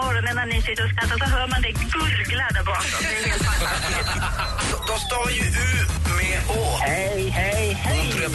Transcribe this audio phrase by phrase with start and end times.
[0.00, 3.00] morgonen när ni sitter och skrattar så hör man det gurgla där bakom.
[3.00, 4.10] Det är helt fantastiskt.
[4.88, 5.46] De stavar ju
[5.76, 6.05] ut
[6.80, 8.12] Hej, hej, hej!
[8.12, 8.26] Till.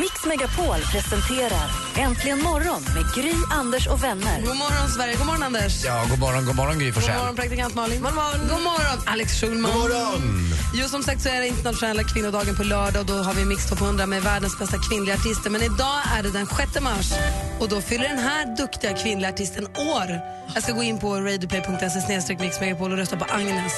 [0.00, 4.40] Mix Megapol presenterar Äntligen morgon med Gry, Anders och vänner.
[4.40, 5.16] God morgon, Sverige.
[5.16, 5.84] God morgon, Anders.
[5.84, 7.18] Ja, god morgon, god morgon Gry God Forssell.
[7.18, 8.02] morgon, praktikant Malin.
[8.02, 9.72] God morgon, god morgon Alex Schulman.
[9.72, 10.50] God morgon.
[10.74, 13.68] Jo, som sagt så är det internationella kvinnodagen på lördag och då har vi Mix
[13.70, 15.50] Top 100 med världens bästa kvinnliga artister.
[15.50, 17.12] Men idag är det den 6 mars
[17.60, 20.20] och då fyller den här duktiga kvinnliga artisten år.
[20.54, 23.71] Jag ska gå in på radioplay.se snedstreck Mix Megapol och rösta på Agnes.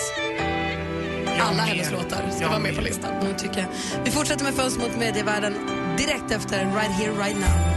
[1.41, 3.17] Alla hennes låtar ska vara med på listan.
[3.20, 3.69] Mm, tycker jag.
[4.05, 5.55] Vi fortsätter med Fönster mot medievärlden
[5.97, 7.75] direkt efter Right here, right now.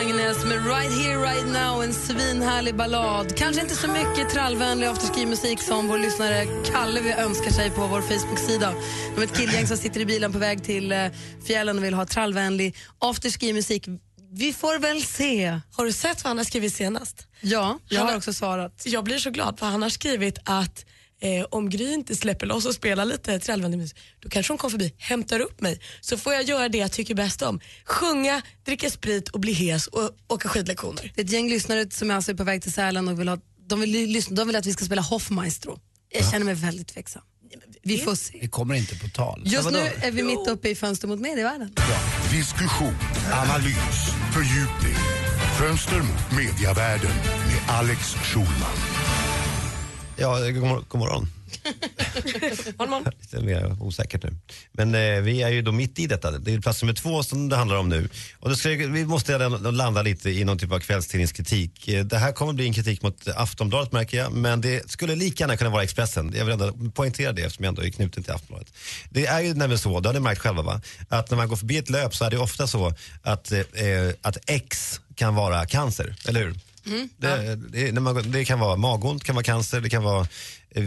[0.00, 3.36] Agnes med Right here, right now, en svinhärlig ballad.
[3.36, 8.00] Kanske inte så mycket trallvänlig afterski-musik som vår lyssnare Kalle vi önskar sig på vår
[8.00, 8.74] Facebook-sida.
[9.14, 11.06] De är ett killgäng som sitter i bilen på väg till eh,
[11.46, 13.88] fjällen och vill ha trallvänlig afterski-musik.
[14.32, 15.60] Vi får väl se.
[15.72, 17.27] Har du sett vad han har skrivit senast?
[17.40, 18.82] Ja, jag Han har har- också svarat.
[18.86, 20.84] Jag blir så glad för han har skrivit att
[21.20, 24.94] eh, om Gry inte släpper loss och spelar lite trallvänlig då kanske hon kommer förbi,
[24.98, 27.60] hämtar upp mig så får jag göra det jag tycker bäst om.
[27.84, 31.12] Sjunga, dricka sprit och bli hes och åka skidlektioner.
[31.14, 33.38] Det är ett gäng lyssnare som alltså är på väg till Sälen och vill, ha,
[33.68, 35.80] de vill, lyssna, de vill att vi ska spela Hoffmaestro.
[36.10, 37.22] Jag känner mig väldigt tveksam.
[37.82, 38.38] Vi får se.
[38.42, 39.42] Det kommer inte på tal.
[39.44, 41.74] Just nu är vi mitt uppe i Fönster mot medievärlden.
[42.30, 42.94] Diskussion,
[43.32, 45.27] analys, fördjupning.
[45.58, 48.76] Fönster mot mediavärlden med Alex Schulman.
[50.16, 51.28] Ja, god, mor- god morgon.
[53.20, 54.34] Lite mer osäkert nu.
[54.72, 56.30] Men eh, vi är ju då mitt i detta.
[56.30, 58.08] Det är plats nummer två som det handlar om nu.
[58.40, 61.88] Och då ska, vi måste landa lite i någon typ av kvällstidningskritik.
[61.88, 65.42] Eh, Det här kommer bli en kritik mot Aftonbladet märker jag, men det skulle lika
[65.44, 66.32] gärna kunna vara Expressen.
[66.36, 68.72] Jag vill ändå poängtera det eftersom jag ändå är knuten till Aftonbladet.
[69.10, 71.56] Det är ju nämligen så, det har ni märkt själva va, att när man går
[71.56, 75.66] förbi ett löp så är det ofta så att, eh, eh, att X kan vara
[75.66, 76.54] cancer, eller hur?
[77.16, 80.26] Det, det, när man, det kan vara magont, kan vara cancer, det kan vara
[80.70, 80.84] eh,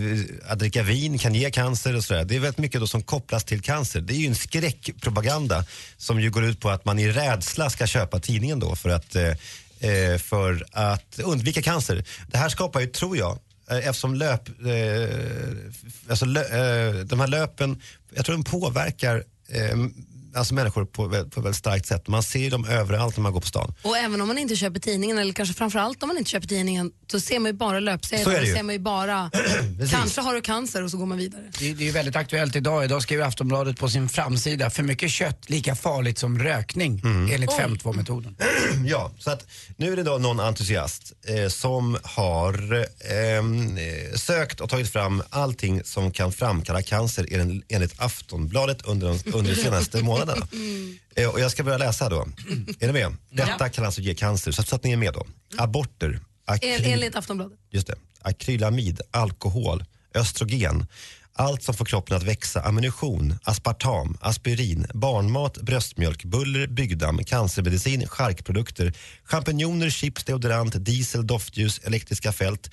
[0.47, 2.25] att dricka vin kan ge cancer och sådär.
[2.25, 4.01] Det är väldigt mycket då som kopplas till cancer.
[4.01, 5.65] Det är ju en skräckpropaganda
[5.97, 9.15] som ju går ut på att man i rädsla ska köpa tidningen då för att,
[9.15, 9.27] eh,
[9.89, 12.05] eh, för att undvika cancer.
[12.27, 13.39] Det här skapar ju, tror jag,
[13.71, 15.09] eh, eftersom löp, eh,
[16.09, 17.81] alltså lö, eh, de här löpen,
[18.15, 19.23] jag tror de påverkar
[20.35, 22.07] alltså människor på, på ett väldigt starkt sätt.
[22.07, 23.73] Man ser ju dem överallt när man går på stan.
[23.81, 26.91] Och även om man inte köper tidningen, eller kanske framförallt om man inte köper tidningen,
[27.11, 28.53] så ser man ju bara Så är löpsedlar, ju.
[28.55, 29.31] ser man ju bara
[29.91, 31.41] kanske har du cancer och så går man vidare.
[31.59, 32.83] Det, det är ju väldigt aktuellt idag.
[32.83, 37.01] Idag skriver Aftonbladet på sin framsida, för mycket kött lika farligt som rökning
[37.33, 38.35] enligt 5.2-metoden.
[38.85, 39.45] Ja, så att
[39.77, 45.23] nu är det då någon entusiast eh, som har ehm, eh, sökt och tagit fram
[45.29, 50.47] allting som kan framkalla cancer en- enligt Aftonbladet under de, under de senaste månaderna.
[51.15, 52.27] Eh, och jag ska börja läsa då.
[52.79, 53.15] Är ni med?
[53.31, 55.25] Detta kan alltså ge cancer, så, så att ni är med då.
[55.57, 57.59] Aborter, En, akryl, enligt Aftonbladet.
[57.71, 59.83] just det, akrylamid, alkohol,
[60.15, 60.85] östrogen,
[61.33, 68.93] allt som får kroppen att växa, ammunition, aspartam, aspirin, barnmat, bröstmjölk, buller, byggdamm, cancermedicin, charkprodukter,
[69.23, 72.71] champinjoner, chips, deodorant, diesel, doftljus, elektriska fält,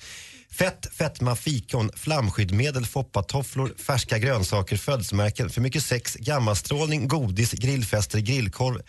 [0.51, 8.81] fett, fetma, fikon, flamskyddmedel, foppatofflor, färska grönsaker, födelsemärken, för mycket sex, gammastrålning, godis, grillfester, grillkorv,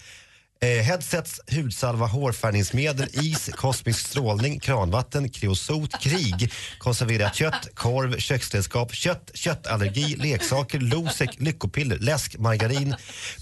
[0.62, 9.30] Eh, headsets, hudsalva, hårfärgningsmedel, is, kosmisk strålning, kranvatten, kreosot, krig, konserverat kött, korv, köksredskap, kött,
[9.34, 12.94] köttallergi, leksaker, Losec, lyckopiller, läsk, margarin,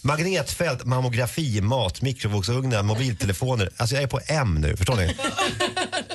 [0.03, 3.71] magnetfält, mammografi, mat, mikrovågsugnar, mobiltelefoner.
[3.77, 5.17] Alltså jag är på M nu, förstår ni?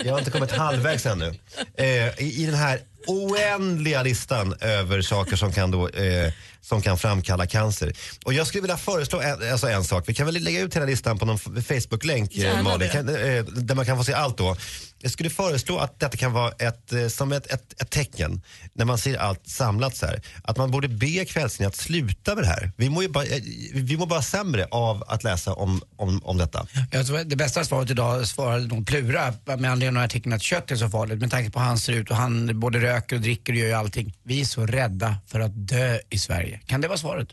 [0.06, 1.36] Jag har inte kommit halvvägs ännu.
[1.78, 6.98] Eh, i, I den här oändliga listan över saker som kan, då, eh, som kan
[6.98, 7.94] framkalla cancer.
[8.26, 10.04] Och jag skulle vilja föreslå en, alltså en sak.
[10.08, 13.76] Vi kan väl lägga ut hela listan på någon Facebook-länk, eh, Malin, kan, eh, där
[13.76, 14.58] man kan få se allt då.
[15.04, 18.42] Jag skulle föreslå att detta kan vara ett, eh, som ett, ett, ett tecken
[18.74, 20.22] när man ser allt samlat så här.
[20.44, 22.72] Att man borde be kvällstidningarna att sluta med det här.
[22.78, 23.42] Vi mår ju bara, eh,
[23.74, 26.68] vi mår bara sämre av att läsa om, om, om detta.
[26.92, 30.72] Jag tror det bästa svaret idag svarade nog Plura med anledning av artikeln att kött
[30.72, 33.22] är så farligt med tanke på hur han ser ut och han både röker och
[33.22, 34.14] dricker och gör ju allting.
[34.24, 36.60] Vi är så rädda för att dö i Sverige.
[36.66, 37.28] Kan det vara svaret?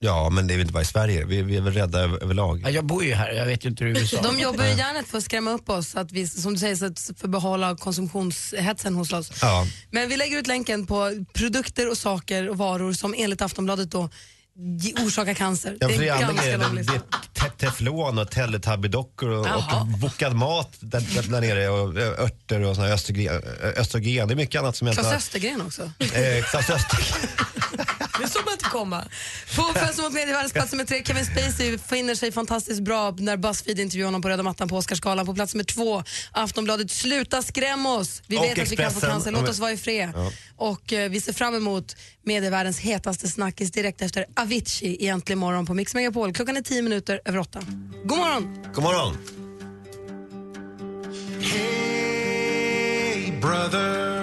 [0.00, 1.24] Ja, men det är väl inte bara i Sverige.
[1.24, 2.60] Vi, vi är väl rädda över, överlag.
[2.64, 4.22] Ja, jag bor ju här, jag vet ju inte hur USA.
[4.22, 6.76] De jobbar ju gärna för att skrämma upp oss, så att vi, som du säger,
[6.76, 9.30] så att för att behålla konsumtionshetsen hos oss.
[9.42, 9.66] Ja.
[9.90, 14.10] Men vi lägger ut länken på produkter och saker och varor som enligt Aftonbladet då
[15.04, 15.76] orsakar cancer.
[15.80, 19.28] Ja, för det det är är, andra ganska lång det är te- teflon och teletubbydockor
[19.28, 19.80] och, Jaha.
[19.80, 23.42] och bokad mat där, där, där nere och ö, örter och såna östrogen,
[23.76, 24.28] östrogen.
[24.28, 25.16] Det är mycket annat som jag inte Klas har...
[25.18, 25.82] Östergren också.
[25.82, 27.28] Eh, Klas Östergren.
[28.22, 29.04] Det såg man inte komma.
[29.56, 33.80] På Fönster mot medievärldens plats nummer tre, Kevin Spacey finner sig fantastiskt bra när Buzzfeed
[33.80, 35.26] intervjuar honom på röda mattan på Oscarsgalan.
[35.26, 38.22] På plats nummer två, Aftonbladet, sluta skräm oss.
[38.26, 39.10] Vi Och vet att vi kan få Expressen.
[39.10, 40.12] cancer, låt oss vara i fred.
[40.14, 40.30] Ja.
[40.56, 45.66] Och eh, vi ser fram emot medievärldens hetaste snackis direkt efter Avicii i Äntligen morgon
[45.66, 46.32] på Mix Megapol.
[46.32, 47.60] Klockan är tio minuter över åtta.
[48.04, 48.58] God morgon!
[48.74, 49.16] God morgon.
[51.58, 54.17] Hey, brother,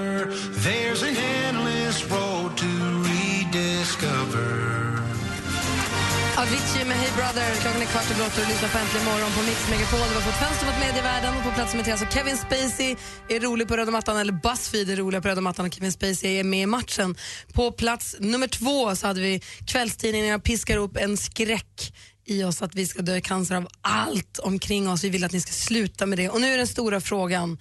[7.15, 7.55] Brother.
[7.61, 9.99] Klockan är kvart över åtta och du lyssnar på Äntligen morgon på Mix Megapol.
[10.09, 11.97] Det var på ett fönster mot medievärlden och på plats med tre.
[11.97, 12.95] så Kevin Spacey
[13.29, 16.39] är rolig på röda mattan, eller Buzzfeed är roliga på röda mattan och Kevin Spacey
[16.39, 17.15] är med i matchen.
[17.53, 21.93] På plats nummer två så hade vi kvällstidningarna piskar upp en skräck
[22.25, 25.03] i oss att vi ska dö i cancer av allt omkring oss.
[25.03, 26.29] Vi vill att ni ska sluta med det.
[26.29, 27.57] Och nu är den stora frågan.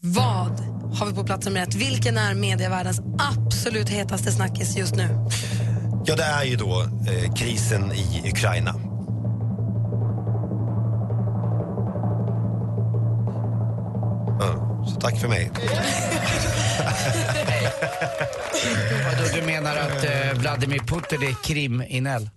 [0.00, 0.60] Vad
[0.98, 1.74] har vi på plats nummer ett?
[1.74, 5.08] Vilken är medievärldens absolut hetaste snackis just nu?
[6.04, 8.74] Ja, det är ju då eh, krisen i Ukraina.
[14.40, 15.50] Ja, så tack för mig.
[19.04, 22.30] Vadå, du menar att eh, Vladimir Putin är kriminell?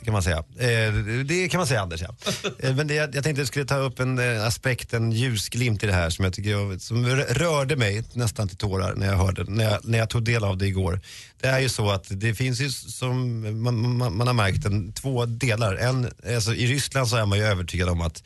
[0.00, 0.44] Det kan man säga.
[0.58, 0.94] Eh,
[1.24, 2.14] det kan man säga Anders, ja.
[2.58, 5.82] Eh, men det, jag tänkte att jag skulle ta upp en eh, aspekt, en ljusglimt
[5.82, 9.06] i det här som jag tycker jag, som rö- rörde mig nästan till tårar när
[9.06, 11.00] jag hörde, när jag, när jag tog del av det igår.
[11.40, 14.92] Det är ju så att det finns ju som man, man, man har märkt en,
[14.92, 15.76] två delar.
[15.76, 18.22] En, alltså, I Ryssland så är man ju övertygad om att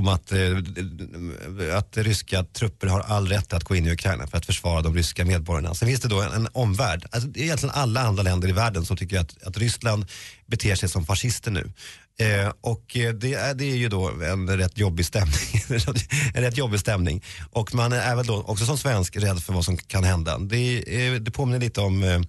[0.00, 4.38] om att, eh, att ryska trupper har all rätt att gå in i Ukraina för
[4.38, 5.74] att försvara de ryska medborgarna.
[5.74, 8.52] Sen finns det då en, en omvärld, alltså, det är egentligen alla andra länder i
[8.52, 10.06] världen som tycker att, att Ryssland
[10.46, 11.72] beter sig som fascister nu.
[12.20, 15.62] Eh, och eh, det är, det är ju då en rätt jobbig stämning.
[16.34, 17.24] en rätt jobbig stämning.
[17.50, 20.38] Och man är väl då också som svensk rädd för vad som kan hända.
[20.38, 22.20] Det, eh, det påminner lite om eh,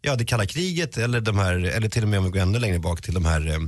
[0.00, 2.58] ja, det kalla kriget eller, de här, eller till och med om vi går ännu
[2.58, 3.58] längre bak till de här eh,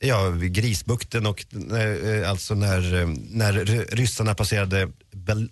[0.00, 1.44] Ja, vid Grisbukten och
[1.76, 3.52] eh, alltså när, eh, när
[3.96, 4.88] ryssarna passerade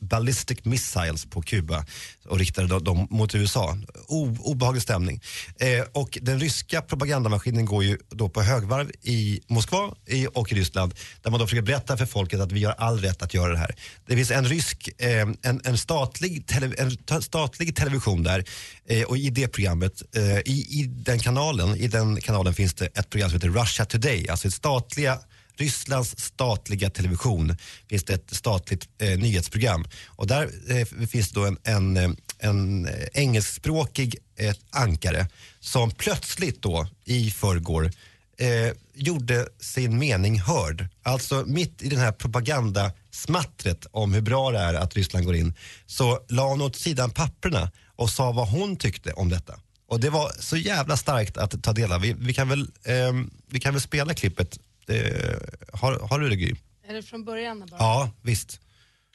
[0.01, 1.85] ballistic missiles på Kuba
[2.29, 3.79] och riktade dem- mot USA.
[4.09, 5.21] O, obehaglig stämning.
[5.61, 10.55] Eh, och den ryska propagandamaskinen går ju då på högvarv i Moskva i, och i
[10.55, 13.53] Ryssland där man då försöker berätta för folket att vi har all rätt att göra
[13.53, 13.75] det här.
[14.07, 18.45] Det finns en rysk, eh, en, en, statlig tele, en ta- statlig television där
[18.89, 22.87] Eh, och i det programmet, eh, i, i den kanalen, i den kanalen finns det
[22.87, 25.19] ett program som heter Russia Today, alltså ett statliga
[25.57, 27.57] Rysslands statliga television
[27.89, 32.11] finns det ett statligt eh, nyhetsprogram och där eh, finns det då en, en, eh,
[32.39, 35.29] en engelskspråkig eh, ankare
[35.61, 37.91] som plötsligt då i förrgår
[38.39, 40.89] eh, gjorde sin mening hörd.
[41.03, 45.55] Alltså mitt i den här propagandasmattret om hur bra det är att Ryssland går in
[45.87, 49.61] så la hon åt sidan papperna och sa vad hon tyckte om detta.
[49.87, 52.01] Och det var så jävla starkt att ta del av.
[52.01, 54.59] Vi, vi, kan, väl, ehm, vi kan väl spela klippet.
[54.89, 55.37] Eh,
[55.73, 56.55] har, har du det Gry?
[56.89, 57.67] Är det från början?
[57.71, 57.77] Bara?
[57.79, 58.61] Ja, visst.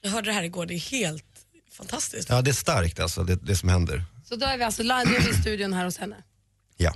[0.01, 1.25] Jag hörde det här igår, det är helt
[1.71, 2.29] fantastiskt.
[2.29, 4.05] Ja, det är starkt alltså, det, det som händer.
[4.25, 6.23] Så då är vi alltså live, i studion här hos henne.
[6.77, 6.93] Ja.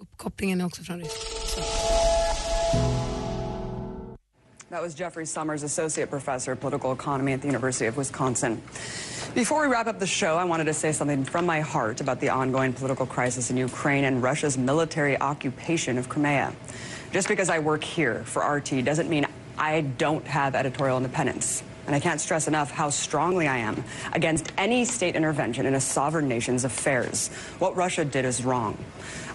[0.00, 1.75] Uppkopplingen är också från Ryssland.
[4.68, 8.60] That was Jeffrey Summers, Associate Professor of Political Economy at the University of Wisconsin.
[9.32, 12.18] Before we wrap up the show, I wanted to say something from my heart about
[12.18, 16.52] the ongoing political crisis in Ukraine and Russia's military occupation of Crimea.
[17.12, 21.62] Just because I work here for RT doesn't mean I don't have editorial independence.
[21.86, 25.80] And I can't stress enough how strongly I am against any state intervention in a
[25.80, 27.28] sovereign nation's affairs.
[27.58, 28.76] What Russia did is wrong.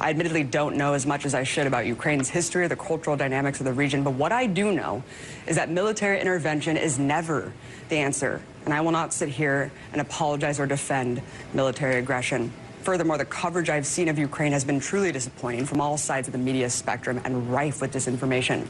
[0.01, 3.15] I admittedly don't know as much as I should about Ukraine's history or the cultural
[3.15, 5.03] dynamics of the region, but what I do know
[5.47, 7.53] is that military intervention is never
[7.89, 8.41] the answer.
[8.65, 11.21] And I will not sit here and apologize or defend
[11.53, 12.51] military aggression.
[12.81, 16.31] Furthermore, the coverage I've seen of Ukraine has been truly disappointing from all sides of
[16.31, 18.65] the media spectrum and rife with disinformation.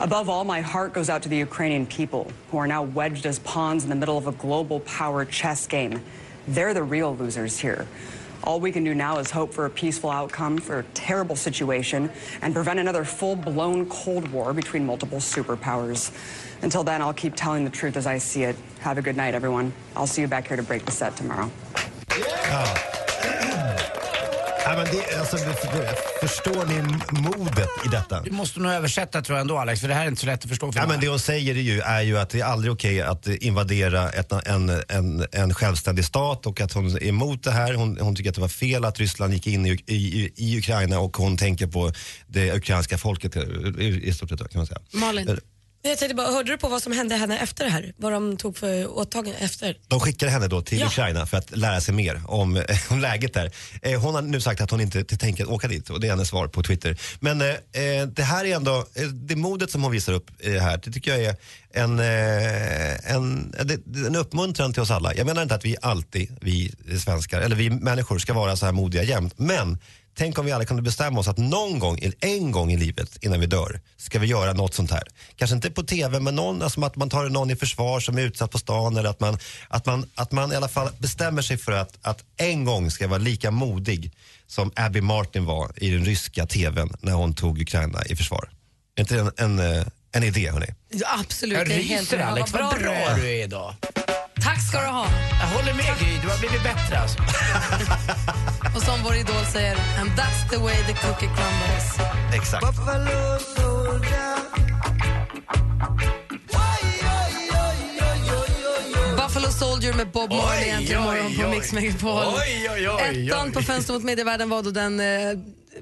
[0.00, 3.38] Above all, my heart goes out to the Ukrainian people who are now wedged as
[3.40, 6.00] pawns in the middle of a global power chess game.
[6.48, 7.86] They're the real losers here.
[8.42, 12.10] All we can do now is hope for a peaceful outcome for a terrible situation
[12.40, 16.10] and prevent another full blown Cold War between multiple superpowers.
[16.62, 18.56] Until then, I'll keep telling the truth as I see it.
[18.80, 19.70] Have a good night, everyone.
[19.94, 21.50] I'll see you back here to break the set tomorrow.
[24.70, 26.82] Ja, men det, alltså, för- förstår ni
[27.20, 28.20] modet i detta?
[28.22, 30.42] Du måste nog översätta tror jag ändå Alex, för det här är inte så lätt
[30.44, 32.44] att förstå för Ja, men det hon säger är ju, är ju att det är
[32.44, 37.42] aldrig okej att invadera ett, en, en, en självständig stat och att hon är emot
[37.42, 37.74] det här.
[37.74, 40.98] Hon, hon tycker att det var fel att Ryssland gick in i, i, i Ukraina
[40.98, 41.92] och hon tänker på
[42.26, 44.80] det ukrainska folket i, i stort sett kan man säga.
[44.92, 45.40] Malin.
[45.82, 47.92] Jag tänkte bara, hörde du på vad som hände henne efter det här?
[47.96, 49.76] Vad de tog för åtagande efter?
[49.88, 50.86] De skickade henne då till Ja.
[50.86, 53.50] Ukraina för att lära sig mer om, om läget där.
[53.82, 56.28] Eh, hon har nu sagt att hon inte tänker åka dit och det är hennes
[56.28, 56.96] svar på Twitter.
[57.20, 60.52] Men eh, eh, det här är ändå, eh, det modet som hon visar upp eh,
[60.52, 61.36] här, det tycker jag är
[61.74, 63.54] en, eh, en,
[64.06, 65.14] en uppmuntran till oss alla.
[65.14, 66.72] Jag menar inte att vi alltid, vi
[67.04, 69.34] svenskar, eller vi människor ska vara så här modiga jämt.
[69.38, 69.78] Men
[70.14, 73.40] Tänk om vi alla kunde bestämma oss att någon gång, en gång i livet innan
[73.40, 75.02] vi dör, ska vi göra något sånt här.
[75.36, 78.22] Kanske inte på TV, men någon, alltså att man tar någon i försvar som är
[78.22, 79.38] utsatt på stan eller att man,
[79.68, 83.08] att man, att man i alla fall bestämmer sig för att, att en gång ska
[83.08, 84.12] vara lika modig
[84.46, 88.50] som Abby Martin var i den ryska TVn när hon tog Ukraina i försvar.
[88.96, 90.66] Är inte det en, en, eh, en idé, hörni?
[90.88, 92.18] Ja, absolut, Jag ryser.
[92.18, 93.74] Alex, vad bra du är idag.
[94.42, 95.06] Tack ska du ha.
[95.40, 97.18] Jag håller med Gry, du har blivit bättre alltså.
[98.74, 101.98] Och som vår idol säger, and that's the way the cookie crumbles.
[102.34, 102.66] Exakt.
[109.16, 111.50] Buffalo Soldier med Bob Marley oj, morgon på.
[111.50, 112.22] Mix Megapol.
[113.00, 115.06] Ettan på Fönster mot medievärlden var då den eh,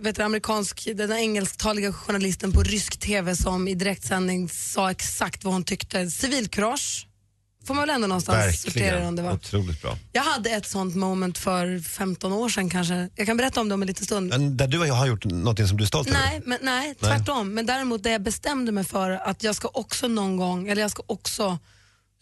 [0.00, 5.54] vet du, amerikansk, den engelsktaliga journalisten på rysk TV som i direktsändning sa exakt vad
[5.54, 6.10] hon tyckte.
[6.10, 7.07] Civilkurage
[7.68, 9.32] får man väl ändå någonstans sortera det om det var.
[9.32, 9.98] Otroligt bra.
[10.12, 13.08] Jag hade ett sånt moment för 15 år sedan kanske.
[13.16, 14.28] Jag kan berätta om det om en liten stund.
[14.28, 16.18] Men där du har gjort något som du är stolt över?
[16.20, 17.54] Nej, men, nej, tvärtom.
[17.54, 20.90] Men däremot där jag bestämde mig för att jag ska också någon gång, eller jag
[20.90, 21.58] ska också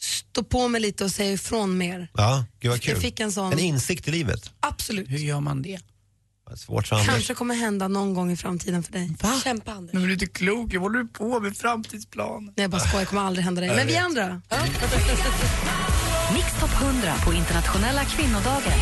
[0.00, 2.08] stå på mig lite och säga ifrån mer.
[2.14, 2.92] Ja, gud vad kul.
[2.94, 4.50] Jag fick en sån- En insikt i livet.
[4.60, 5.08] Absolut.
[5.10, 5.78] Hur gör man det?
[6.54, 7.08] Svårt för Anders.
[7.08, 9.14] Kanske kommer hända någon gång i framtiden för dig.
[9.22, 9.40] Va?
[9.44, 9.92] Kämpa Anders.
[9.92, 12.44] Men du är inte klok, vad håller du på med framtidsplan?
[12.44, 13.68] Nej, jag bara skojar, det kommer aldrig hända dig.
[13.68, 14.42] Jag Men vi andra?
[16.34, 18.78] Mix Top 100 på internationella kvinnodagen.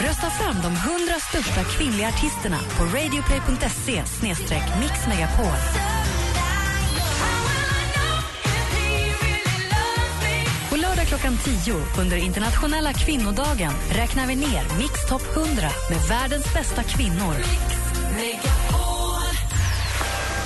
[0.00, 4.02] Rösta fram de 100 största kvinnliga artisterna på radioplay.se
[4.80, 5.58] mixmegapol.
[11.08, 17.34] Klockan 10 under internationella kvinnodagen räknar vi ner Mix Top 100 med världens bästa kvinnor.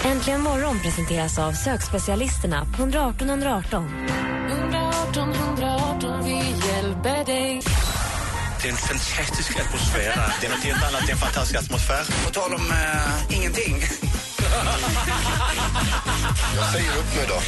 [0.05, 4.09] Äntligen morgon presenteras av sökspecialisterna på 118 118.
[4.51, 6.35] 118 118, vi
[6.69, 7.63] hjälper dig.
[8.63, 10.33] Det är en fantastisk atmosfär.
[10.41, 12.05] Det är något helt annat än fantastisk atmosfär.
[12.25, 13.77] På tal om eh, ingenting.
[16.57, 17.41] Jag säger upp mig då.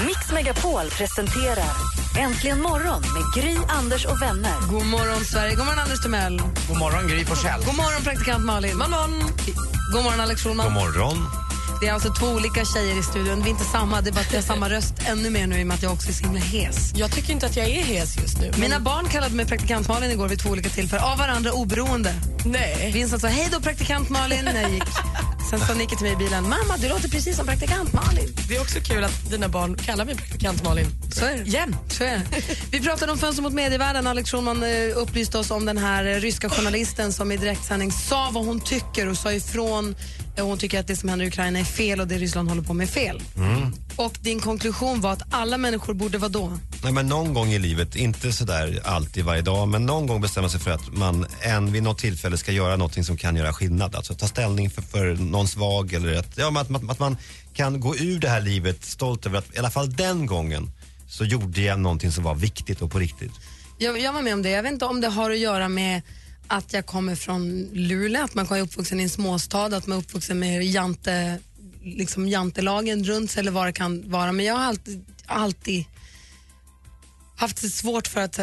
[0.00, 1.70] Mix Megapol presenterar
[2.18, 4.52] Äntligen morgon med Gry, Anders och vänner.
[4.70, 5.54] God morgon, Sverige.
[5.54, 6.42] God morgon, Anders Timell.
[6.68, 7.64] God morgon Gry Forssell.
[7.64, 8.78] God morgon, praktikant Malin.
[8.78, 9.20] God morgon,
[9.92, 10.66] God morgon Alex Schulman.
[10.66, 11.26] God morgon.
[11.80, 13.42] Det är alltså två olika tjejer i studion.
[13.42, 15.58] Vi är inte samma, det är bara att jag har samma röst ännu mer nu
[15.60, 16.92] i och med att jag också är så himla hes.
[16.94, 18.48] Jag tycker inte att jag är hes just nu.
[18.50, 22.14] men- Mina barn kallade mig praktikant Malin igår vid två olika tillfällen, av varandra oberoende.
[22.44, 22.90] Nej.
[22.94, 24.82] Vincent sa hej då praktikant Malin när jag gick.
[25.58, 28.36] Sen sa Nicky till mig i bilen, mamma du låter precis som praktikant Malin.
[28.48, 30.86] Det är också kul att dina barn kallar mig praktikant Malin.
[31.12, 31.50] Så är det.
[31.50, 31.76] Jämt.
[31.88, 32.24] Så är det.
[32.70, 34.06] Vi pratade om Fönster mot medievärlden.
[34.06, 38.30] Alex Schulman eh, upplyste oss om den här eh, ryska journalisten som i direktsändning sa
[38.32, 39.94] vad hon tycker och sa ifrån.
[40.36, 42.74] Hon tycker att det som händer i Ukraina är fel och det Ryssland håller på
[42.74, 43.22] med är fel.
[43.96, 46.58] Och din konklusion var att alla människor borde vara då?
[46.82, 50.48] Nej, men någon gång i livet, inte sådär alltid varje dag, men någon gång bestämma
[50.48, 53.94] sig för att man en vid något tillfälle ska göra någonting som kan göra skillnad.
[53.94, 57.16] Alltså ta ställning för, för någon svag eller att, ja, att, att, att man
[57.54, 60.72] kan gå ur det här livet stolt över att i alla fall den gången
[61.08, 63.32] så gjorde jag någonting som var viktigt och på riktigt.
[63.78, 64.50] Jag, jag var med om det.
[64.50, 66.02] Jag vet inte om det har att göra med
[66.46, 70.02] att jag kommer från Luleå, att man är uppvuxen i en småstad, att man är
[70.02, 71.38] uppvuxen med jante,
[71.82, 74.32] liksom jantelagen runt sig eller vad det kan vara.
[74.32, 75.84] Men jag har alltid, alltid
[77.36, 78.38] haft det svårt för att,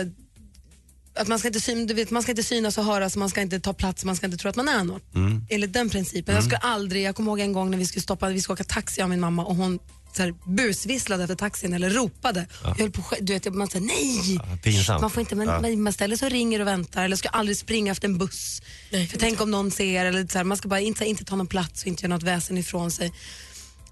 [1.15, 3.41] att man, ska inte syn, du vet, man ska inte synas och höras, man ska
[3.41, 5.03] inte ta plats, man ska inte tro att man är något.
[5.49, 6.35] Enligt den principen.
[6.35, 8.63] Jag skulle aldrig, jag kommer ihåg en gång när vi skulle stoppa, vi skulle åka
[8.63, 9.79] taxi jag och min mamma och hon
[10.15, 12.47] så här, busvisslade efter taxin eller ropade.
[12.63, 15.01] Jag höll på, du vet, man säger nej, pinsamt.
[15.01, 15.61] man får inte, men Ja.
[15.61, 18.61] man, man ställer sig och ringer och väntar eller ska aldrig springa efter en buss.
[18.89, 21.47] För tänk om någon ser eller så här, man ska bara inte, inte ta någon
[21.47, 23.13] plats och inte göra något väsen ifrån sig.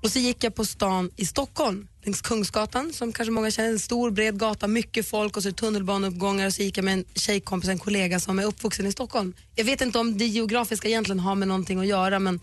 [0.01, 3.79] Och så gick jag på stan i Stockholm, längs Kungsgatan som kanske många känner, en
[3.79, 7.69] stor bred gata, mycket folk och så tunnelbaneuppgångar och så gick jag med en tjejkompis,
[7.69, 9.33] en kollega som är uppvuxen i Stockholm.
[9.55, 12.39] Jag vet inte om det geografiska egentligen har med någonting att göra men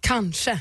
[0.00, 0.60] kanske.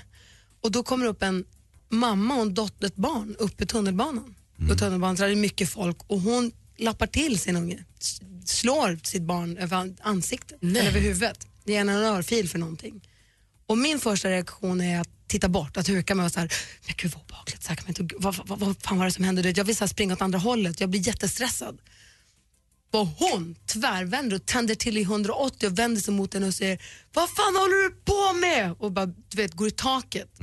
[0.62, 1.45] Och då kommer upp en
[1.89, 4.36] mamma och en ett barn upp i tunnelbanan.
[4.72, 7.86] Och tunnelbanan så är det mycket folk och hon lappar till sin unge.
[8.46, 11.48] Slår sitt barn över an- ansiktet eller över huvudet.
[11.65, 13.08] Ger henne en örfil för någonting.
[13.68, 16.54] Och min första reaktion är att titta bort, att huka mig och så här,
[16.86, 19.12] men gud vad obehagligt, så här kan man inte, vad, vad, vad fan var det
[19.12, 19.54] som hände?
[19.56, 21.77] Jag vill så springa åt andra hållet, jag blir jättestressad.
[22.92, 26.82] Och hon tvärvänder och tänder till i 180 och vänder sig mot henne och säger,
[27.13, 28.75] vad fan håller du på med?
[28.80, 30.39] Och bara, du vet, går i taket.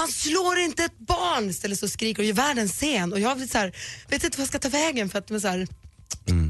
[0.00, 1.50] Man slår inte ett barn!
[1.50, 3.12] Istället så skriker och gör världens scen.
[3.12, 3.76] Och jag blir så här,
[4.08, 5.68] vet inte vad jag ska ta vägen för att men så här,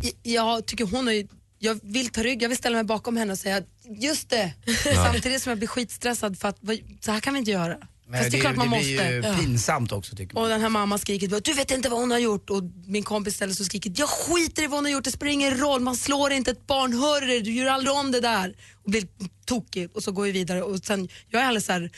[0.02, 1.26] jag, jag tycker hon är
[1.62, 3.62] jag vill ta rygg, jag vill ställa mig bakom henne och säga
[3.98, 4.52] just det.
[4.94, 6.58] Samtidigt som jag blir skitstressad för att
[7.00, 7.78] så här kan vi inte göra.
[8.18, 8.84] Fast det är klart man det måste.
[8.94, 9.36] blir ju Ja.
[9.38, 10.42] pinsamt också tycker man.
[10.42, 12.50] Och den här mamman skriker du vet inte vad hon har gjort.
[12.50, 15.10] Och min kompis ställer sig och skriker, jag skiter i vad hon har gjort, det
[15.12, 18.20] spelar ingen roll, man slår inte ett barn, hör du, du gör aldrig om det
[18.20, 18.54] där.
[18.84, 19.06] Och blir
[19.46, 21.90] tokig och så går vi vidare och sen, jag är alldeles såhär,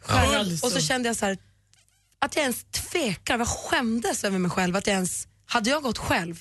[0.00, 0.52] skärrad.
[0.62, 1.38] Och så kände jag så här,
[2.18, 4.76] att jag ens tvekar, jag skämdes över mig själv.
[4.76, 6.40] Att jag ens, hade jag gått själv,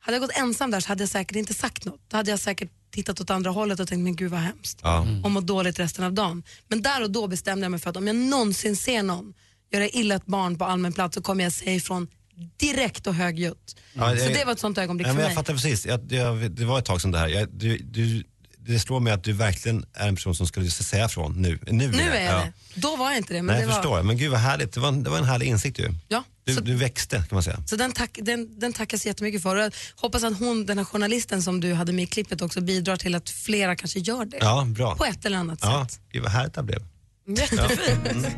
[0.00, 2.00] hade jag gått ensam där så hade jag säkert inte sagt något.
[2.08, 4.78] Då hade jag säkert tittat åt andra hållet och tänkt, men gud vad hemskt.
[4.82, 5.06] Ja.
[5.24, 6.42] Och mått dåligt resten av dagen.
[6.68, 9.34] Men där och då bestämde jag mig för att om jag någonsin ser någon
[9.72, 12.08] göra illa ett barn på allmän plats så kommer jag säga ifrån
[12.56, 13.76] direkt och högljutt.
[13.92, 15.36] Ja, så jag- det var ett sånt ögonblick Ja, för men jag mig.
[15.36, 15.86] fattar precis.
[15.86, 17.28] Jag, jag, det var ett tag sedan det här.
[17.28, 18.24] Jag, du, du,
[18.72, 21.58] det slår mig att du verkligen är en person som skulle säga från nu.
[21.70, 22.38] Nu, Nu är jag ja.
[22.74, 22.80] det.
[22.80, 23.42] Då var jag inte det.
[23.42, 24.02] Men Nej, det jag var, förstår.
[24.02, 24.72] Men gud vad härligt.
[24.72, 25.94] Det var, en- det var en härlig insikt ju.
[26.08, 27.62] Ja, Du, så- du växte kan man säga.
[27.66, 29.56] Så den, tack, den, den så jättemycket för.
[29.56, 32.60] Och Jag hoppas att hon, den här journalisten som du hade med i klippet också
[32.60, 34.38] bidrar till att flera kanske gör det.
[34.40, 34.96] Ja, bra.
[34.96, 36.00] På ett eller annat Ja, sätt.
[36.12, 36.82] gud vad härligt det blev.
[37.26, 38.06] Jättefint.
[38.10, 38.32] Mm.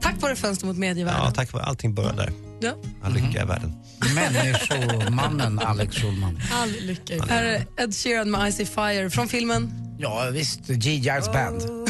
[0.00, 1.22] Tack vare Fönster mot medievärlden.
[1.24, 2.32] Ja, tack för allting började där.
[2.60, 2.74] Ja.
[3.02, 3.72] All lycka i världen.
[4.14, 6.40] Människomannen Alex Schulman.
[6.52, 11.32] All lycka i Här är Ed Sheeran med Icy Fire från filmen Ja visst, G-Giles
[11.32, 11.62] band.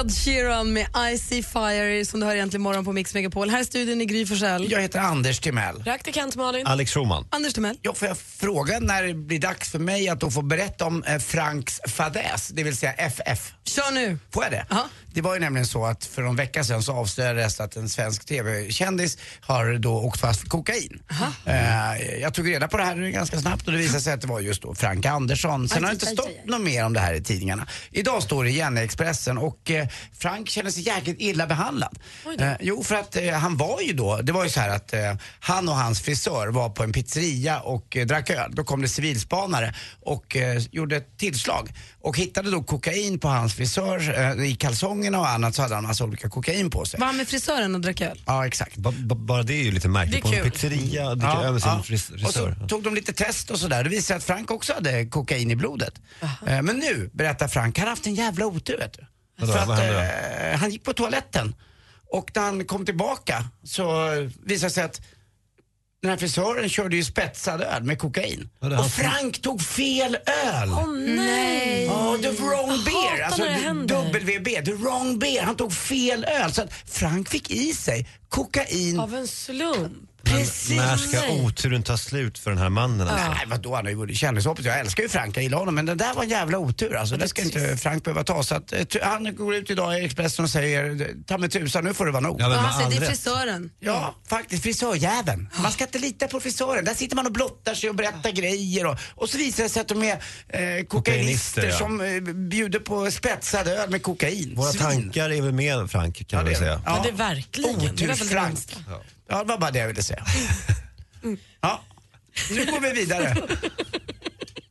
[0.00, 3.50] Ed Sheeran med Icy Fire som du hör egentligen morgon på Mix Megapol.
[3.50, 4.70] Här är studion i Gry Forssell.
[4.70, 5.82] Jag heter Anders Timell.
[5.82, 6.66] Praktikant Malin.
[6.66, 7.28] Alex Schulman.
[7.30, 7.78] Anders Timell.
[7.82, 11.02] Ja, får jag fråga när det blir dags för mig att då få berätta om
[11.02, 13.52] eh, Franks fadäs, det vill säga FF?
[13.64, 14.18] Kör nu.
[14.32, 14.66] Får jag det?
[15.14, 18.26] Det var ju nämligen så att för någon vecka sedan så avslöjades att en svensk
[18.26, 21.02] TV-kändis har då åkt fast för kokain.
[21.46, 24.26] Eh, jag tog reda på det här ganska snabbt och det visade sig att det
[24.26, 25.68] var just då Frank Andersson.
[25.68, 27.66] Sen har det inte stått något mer om det här i tidningarna.
[27.90, 29.85] Idag står det igen i Expressen och eh,
[30.18, 31.98] Frank känner sig jäkligt illa behandlad.
[32.40, 34.92] Eh, jo, för att eh, han var ju då, det var ju så här att
[34.92, 38.50] eh, han och hans frisör var på en pizzeria och eh, drack öl.
[38.54, 43.54] Då kom det civilspanare och eh, gjorde ett tillslag och hittade då kokain på hans
[43.54, 44.18] frisör.
[44.38, 47.00] Eh, I kalsongerna och annat så hade han massa olika kokain på sig.
[47.00, 48.22] Var han med frisören och drack öl?
[48.26, 48.76] Ja, exakt.
[48.76, 50.22] Ba, bara det är ju lite märkligt.
[50.22, 52.66] På en pizzeria dricka öl med sin fris- Och så frisör.
[52.68, 53.84] tog de lite test och sådär.
[53.84, 55.94] Det visade sig att Frank också hade kokain i blodet.
[56.46, 59.06] Eh, Men nu, berättar Frank, han har haft en jävla otur vet du.
[59.38, 61.54] Vadå, För att vad hände eh, han gick på toaletten
[62.10, 64.10] och när han kom tillbaka så
[64.44, 65.00] visade det sig att
[66.02, 68.48] den här frisören körde ju spetsad öl med kokain.
[68.60, 70.14] Ja, det är han Och som- Frank tog fel
[70.46, 70.68] öl!
[70.70, 71.84] Åh nej.
[71.84, 73.22] Ja, the wrong beer.
[73.24, 74.12] Alltså när det händer.
[74.12, 75.42] WB, the wrong beer.
[75.42, 76.52] Han tog fel öl.
[76.52, 79.00] Så att Frank fick i sig kokain.
[79.00, 80.05] Av en slump.
[80.26, 80.76] Precis.
[80.76, 83.08] När ska oturen ta slut för den här mannen?
[83.08, 83.28] Alltså?
[83.28, 84.64] Nej, vadå, han har ju vunnit kändishoppet.
[84.64, 85.74] Jag älskar ju Frank, jag gillar honom.
[85.74, 87.16] Men det där var en jävla otur alltså.
[87.16, 88.42] Det ska inte Frank behöva ta.
[88.42, 91.94] Så att, eh, han går ut idag i Expressen och säger, ta mig tusan, nu
[91.94, 92.40] får det vara nog.
[92.40, 93.70] Ja, men Ja, han säger, all det är frisören.
[93.80, 95.48] Ja, faktiskt frisörjäveln.
[95.62, 96.84] Man ska inte lita på frisören.
[96.84, 99.80] Där sitter man och blottar sig och berättar grejer och, och så visar det sig
[99.80, 100.18] att de är eh,
[100.84, 101.78] kokainister Kokainister, ja.
[101.78, 104.52] som eh, bjuder på spetsad öl med kokain.
[104.56, 104.80] Våra Svin.
[104.82, 106.74] tankar är väl med Frank kan Ja, det är säga.
[106.74, 106.80] det.
[106.86, 106.92] Ja.
[106.94, 107.96] Men det är verkligen.
[107.96, 108.14] Det var
[109.28, 109.34] det.
[109.34, 110.24] Ja, det var bara det jag ville säga.
[111.60, 111.84] Ja,
[112.50, 113.36] nu går vi vidare.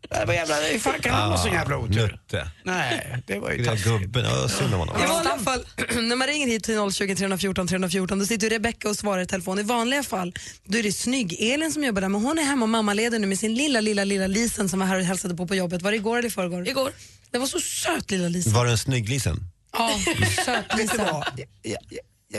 [0.10, 2.12] Det var jävla, hur fan kan han vara så jävla otur?
[2.12, 2.52] Nutte.
[2.64, 3.86] Nej, det var ju taskigt.
[3.86, 5.04] gubben, ja, synd om honom.
[5.04, 5.66] I vanliga fall,
[6.04, 9.60] när man ringer hit till 020 314 314 då sitter Rebecca och svarar i telefon.
[9.60, 12.70] I vanliga fall då är det snygg-Elin som jobbar där men hon är hemma och
[12.70, 15.56] mammaleder nu med sin lilla, lilla, lilla Lisen som var här och hälsade på på
[15.56, 15.82] jobbet.
[15.82, 16.68] Var det igår eller i förrgår?
[16.68, 16.92] Igår.
[17.32, 18.54] Det var så söt lilla Lisen.
[18.54, 19.40] Var den snygg Lisen?
[19.74, 20.00] Ja,
[20.46, 21.26] söt Vet du vad?
[21.62, 21.78] Ja,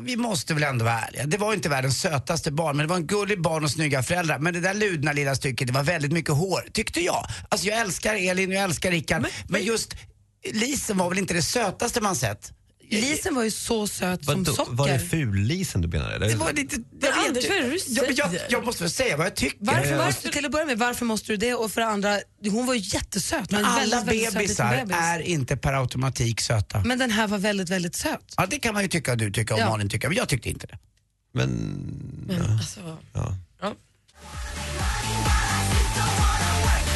[0.01, 1.27] vi måste väl ändå vara ärliga.
[1.27, 4.39] Det var inte världens sötaste barn, men det var en gullig barn och snygga föräldrar.
[4.39, 7.27] Men det där ludna lilla stycket, det var väldigt mycket hår, tyckte jag.
[7.49, 9.97] Alltså jag älskar Elin och jag älskar Rickard, men, just
[10.53, 12.53] Lisen var väl inte det sötaste man sett.
[12.91, 14.73] Lisen var ju så söt som Vadå, socker.
[14.73, 16.15] var det ful-Lisen du menade?
[16.15, 16.29] Eller?
[16.29, 16.77] Det var lite...
[16.77, 18.47] Men Anders, vad är det du Ja, men jag, säger?
[18.51, 19.59] jag måste väl säga vad jag tycker.
[19.61, 21.55] Varför, varför, till att börja med, varför måste du det?
[21.55, 22.19] Och för det andra,
[22.51, 23.51] hon var ju jättesöt.
[23.51, 24.97] Men en alla väldigt, väldigt söt bebisar bebis.
[25.01, 26.83] är inte per automatik söta.
[26.85, 28.35] Men den här var väldigt, väldigt söt.
[28.37, 29.71] Ja, det kan man ju tycka och du tycker och Ja.
[29.71, 30.79] Malin tycker, men jag tyckte inte det.
[31.35, 31.51] Men...
[32.27, 32.81] Men, alltså,
[33.13, 33.35] Ja.
[33.61, 33.75] ja.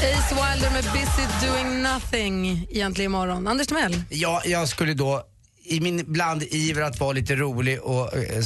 [0.02, 3.46] Ace Wilder med Busy Doing Nothing egentligen imorgon.
[3.46, 4.02] Anders Timell?
[4.10, 5.22] Ja, jag skulle då
[5.62, 8.42] i min bland iver att vara lite rolig och eh,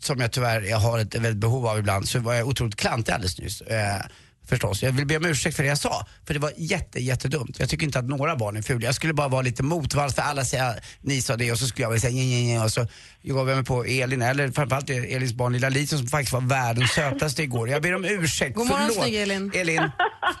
[0.00, 3.12] som jag tyvärr jag har ett väldigt behov av ibland så var jag otroligt klantig
[3.12, 3.60] alldeles nyss.
[3.60, 4.00] Eh,
[4.48, 4.82] förstås.
[4.82, 6.06] Jag vill be om ursäkt för det jag sa.
[6.26, 7.58] För det var jätte, jättedumt.
[7.58, 8.86] Jag tycker inte att några barn är fula.
[8.86, 11.82] Jag skulle bara vara lite motvalls för alla säger ni sa det och så skulle
[11.82, 12.86] jag väl säga nj, nj, nj, och så
[13.22, 16.90] gav jag mig på Elin, eller framförallt Elins barn lilla Lisen som faktiskt var världens
[16.90, 17.68] sötaste igår.
[17.68, 18.56] Jag ber om ursäkt.
[18.56, 19.04] God morgon, Förlåt.
[19.04, 19.52] snygg Elin.
[19.54, 19.90] Elin,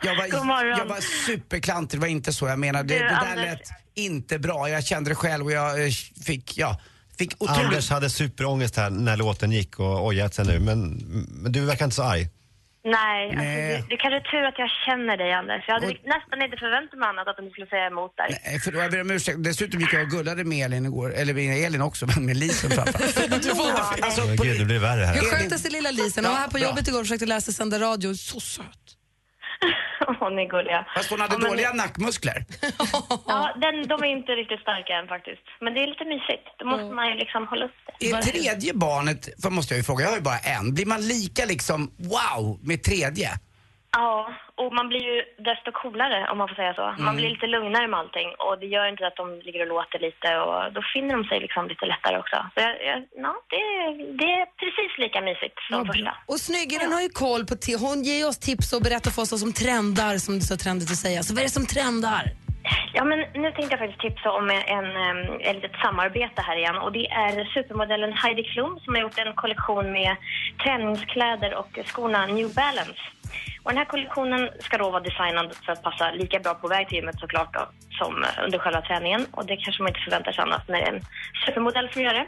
[0.04, 2.94] jag var, jag var superklantig, det var inte så jag menade.
[2.94, 4.70] Det, det där lät inte bra.
[4.70, 5.90] Jag kände det själv och jag eh,
[6.24, 6.80] fick, ja,
[7.18, 7.64] fick otroligt...
[7.64, 10.92] Anders hade superångest här när låten gick och ojat sig nu, men,
[11.28, 12.28] men du verkar inte så arg.
[12.96, 13.72] Nej, alltså, Nej.
[13.72, 15.64] det, det kanske är tur att jag känner dig Anders.
[15.68, 18.28] Jag hade nästan inte förväntat mig annat att du skulle säga emot där.
[18.44, 19.38] Nej, för då jag ber om ursäkt.
[19.44, 22.70] Dessutom gick jag och gullade med Elin igår, eller med Elin också, men med Lisen
[22.76, 23.04] framförallt.
[24.02, 25.14] alltså, Men på, gud, det blir värre här.
[25.14, 26.24] Hur skötte sig lilla Lisen?
[26.24, 28.14] Hon var här på jobbet igår och försökte lära sig sända radio.
[28.14, 28.97] Så söt.
[30.08, 30.86] Åh, ni är gulliga.
[30.96, 32.44] fast hon hade Ja, men- dåliga nackmuskler.
[33.26, 35.42] Ja, den, de är inte riktigt starka än faktiskt.
[35.60, 36.46] Men det är lite mysigt.
[36.58, 38.10] Då måste man ju liksom hålla upp det.
[38.10, 41.00] Är tredje barnet, för måste jag ju fråga, jag har ju bara en, blir man
[41.00, 43.30] lika liksom wow med tredje?
[44.00, 44.14] Ja,
[44.62, 45.16] och man blir ju
[45.50, 46.82] desto coolare om man får säga så.
[46.82, 47.16] Man Mm.
[47.16, 50.28] blir lite lugnare med allting och det gör inte att de ligger och låter lite
[50.44, 52.36] och då finner de sig liksom lite lättare också.
[52.54, 53.62] Så jag, jag, ja, det,
[54.20, 56.12] det är precis lika mysigt som första.
[56.32, 57.54] Och Snyggen har ju koll på
[57.86, 60.58] Hon ger oss tips och berättar för oss vad som trendar, som det är så
[60.64, 61.22] trendigt att säga.
[61.22, 62.24] Så vad är det som trendar?
[62.92, 66.76] Ja, men nu tänkte jag faktiskt tipsa om en, en, ett litet samarbete här igen.
[66.84, 70.16] Och det är supermodellen Heidi Klum som har gjort en kollektion med
[70.62, 73.00] träningskläder och skorna New Balance.
[73.68, 76.88] Och den här kollektionen ska då vara designad för att passa lika bra på väg
[76.88, 77.60] till gymmet såklart då,
[77.98, 79.26] som eh, under själva träningen.
[79.30, 81.02] Och det kanske man inte förväntar sig annat när det är en
[81.46, 82.26] supermodell som gör det.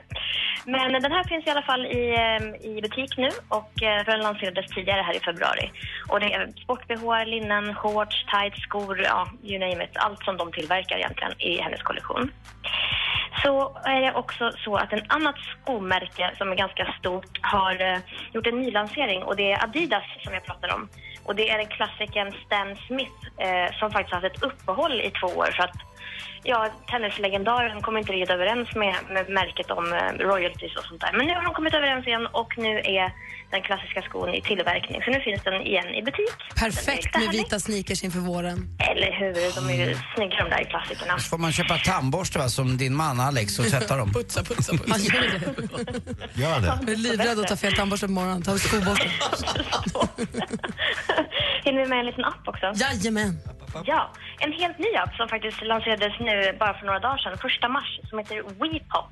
[0.64, 3.72] Men eh, den här finns i alla fall i, eh, i butik nu och
[4.06, 5.70] den lanserades tidigare här i februari.
[6.08, 9.96] Och det är sport-bh, linnen, shorts, tights, skor, ja, you name it.
[9.96, 12.30] Allt som de tillverkar egentligen i hennes kollektion.
[13.42, 18.00] Så är det också så att en annat skomärke som är ganska stort har
[18.32, 20.88] gjort en nylansering och det är Adidas som jag pratar om.
[21.24, 25.10] Och det är en klassikern Stan Smith eh, som faktiskt har haft ett uppehåll i
[25.10, 25.76] två år för att
[26.42, 31.12] ja, tennislegendaren kom inte riktigt överens med, med märket om eh, royalties och sånt där.
[31.12, 33.12] Men nu har de kommit överens igen och nu är
[33.50, 35.02] den klassiska skon i tillverkning.
[35.04, 36.36] Så nu finns den igen i butik.
[36.56, 38.68] Perfekt med vita sneakers inför våren.
[38.90, 39.54] Eller hur?
[39.54, 41.18] De är ju snygga de där klassikerna.
[41.18, 44.12] Så får man köpa tandborste va, som din man Alex och tvätta dem.
[44.12, 44.98] Putsa, putsa, putsa.
[44.98, 46.40] Gör det.
[46.40, 46.66] Gör det?
[46.66, 48.42] Jag är livrädd att ta fel tandborste på morgonen.
[48.42, 49.10] Ta skoborsten.
[51.64, 52.72] Hinner vi med en liten app också?
[52.74, 53.38] Jajamän.
[53.84, 57.68] Ja, en helt ny app som faktiskt lanserades nu bara för några dagar sedan, första
[57.68, 59.10] mars, som heter WePop.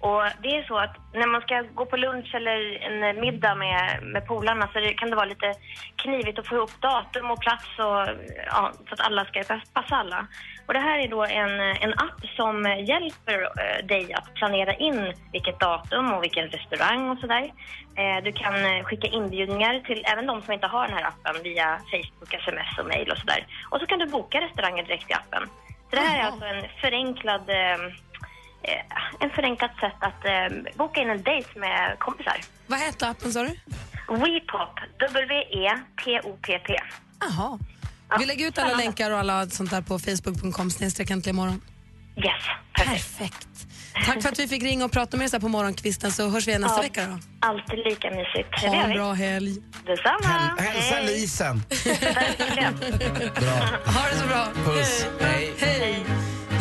[0.00, 4.02] Och det är så att när man ska gå på lunch eller en middag med,
[4.02, 5.54] med polarna så det, kan det vara lite
[5.96, 8.08] knivigt att få ihop datum och plats och,
[8.46, 10.26] ja, så att alla ska pass- passa alla.
[10.66, 15.14] Och det här är då en, en app som hjälper eh, dig att planera in
[15.32, 17.52] vilket datum och vilken restaurang och sådär.
[17.96, 21.42] Eh, du kan eh, skicka inbjudningar till även de som inte har den här appen
[21.42, 23.46] via Facebook, sms och mail och sådär.
[23.70, 25.48] Och så kan du boka restauranger direkt i appen.
[25.90, 27.50] Så det här är alltså en förenklad
[29.20, 32.36] en förenklat sätt att eh, boka in en dejt med kompisar.
[32.66, 33.48] Vad hette appen sa du?
[34.08, 36.74] WePop, W-E-P-O-P-P.
[37.20, 37.58] Jaha.
[38.18, 41.60] Vi lägger ut alla länkar och alla sånt där på facebook.com snedstreck äntligen morgon.
[42.16, 43.48] Yes, perfekt.
[44.06, 46.28] Tack för att vi fick ringa och prata med er så här på morgonkvisten så
[46.30, 47.18] hörs vi igen nästa Ja, vecka då.
[47.40, 48.48] Alltid lika mysigt.
[48.62, 49.56] Det Ha en bra helg.
[49.86, 50.18] Detsamma.
[50.22, 51.06] Häl- hälsa Hej.
[51.06, 51.62] Lisen.
[52.00, 52.74] Verkligen.
[53.86, 54.46] Ha det så bra.
[54.64, 55.06] Puss.
[55.20, 55.52] Hej.
[55.58, 56.04] Hej.
[56.06, 56.12] Du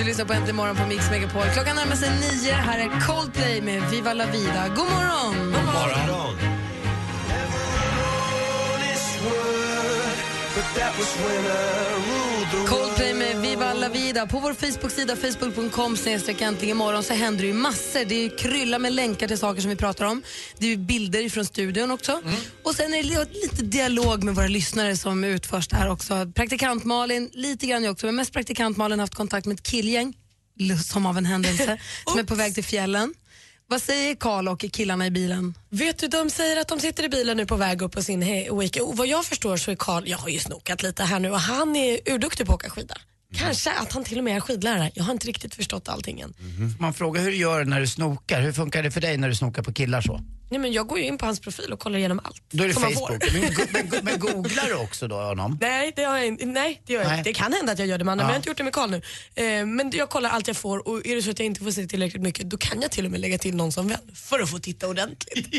[0.07, 1.43] lyssnar på Äntligen morgon på Mix Megapol.
[1.53, 2.53] Klockan närmar sig nio.
[2.53, 4.67] Här är Coldplay med Viva la vida.
[4.75, 5.35] God morgon!
[5.35, 6.07] God morgon.
[6.07, 6.56] God morgon.
[12.67, 14.27] Coldplay med Viva la vida.
[14.27, 15.97] På vår Facebook-sida facebook.com
[16.61, 18.05] imorgon så händer det ju massor.
[18.05, 20.23] Det är ju kryllar med länkar till saker som vi pratar om.
[20.57, 22.21] Det är bilder från studion också.
[22.63, 26.31] Och sen är det lite dialog med våra lyssnare som utförs där också.
[26.35, 29.63] Praktikant Malin, lite grann jag också, men mest praktikant Malin har haft kontakt med ett
[29.63, 30.13] killgäng,
[30.85, 33.13] som av en händelse, som är på väg till fjällen.
[33.69, 35.53] Vad säger Karl och killarna i bilen?
[35.69, 38.23] Vet du, de säger att de sitter i bilen nu på väg upp på sin
[38.23, 38.85] he- weekend.
[38.87, 41.39] Och vad jag förstår så är Karl, jag har ju snokat lite här nu och
[41.39, 42.97] han är urduktig på att åka skidor.
[43.35, 44.91] Kanske att han till och med är skidlärare.
[44.93, 46.33] Jag har inte riktigt förstått allting än.
[46.79, 48.41] Man frågar hur du gör när du snokar.
[48.41, 50.21] Hur funkar det för dig när du snokar på killar så?
[50.49, 52.41] Nej, men jag går ju in på hans profil och kollar igenom allt.
[52.49, 53.23] Då är det som man Facebook.
[53.33, 55.57] Men, go- men, go- men googlar du också då honom?
[55.61, 57.17] Nej, det, har jag, inte- nej, det gör jag Nej.
[57.17, 57.29] inte.
[57.29, 58.27] Det kan hända att jag gör det med andra, Ja.
[58.27, 59.01] men jag har inte gjort det med Karl nu.
[59.59, 61.71] Eh, men jag kollar allt jag får och är det så att jag inte får
[61.71, 64.39] se tillräckligt mycket då kan jag till och med lägga till någon som vän för
[64.39, 65.47] att få titta ordentligt.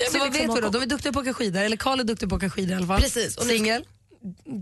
[0.00, 0.62] Jag Så vill vad liksom vet ha vi då?
[0.62, 0.72] koll.
[0.72, 2.72] De är duktiga på att åka skidor, eller Karl är duktig på att åka skidor
[2.72, 3.00] i alla fall.
[3.00, 3.36] Precis.
[3.36, 3.84] Och nu- Singel?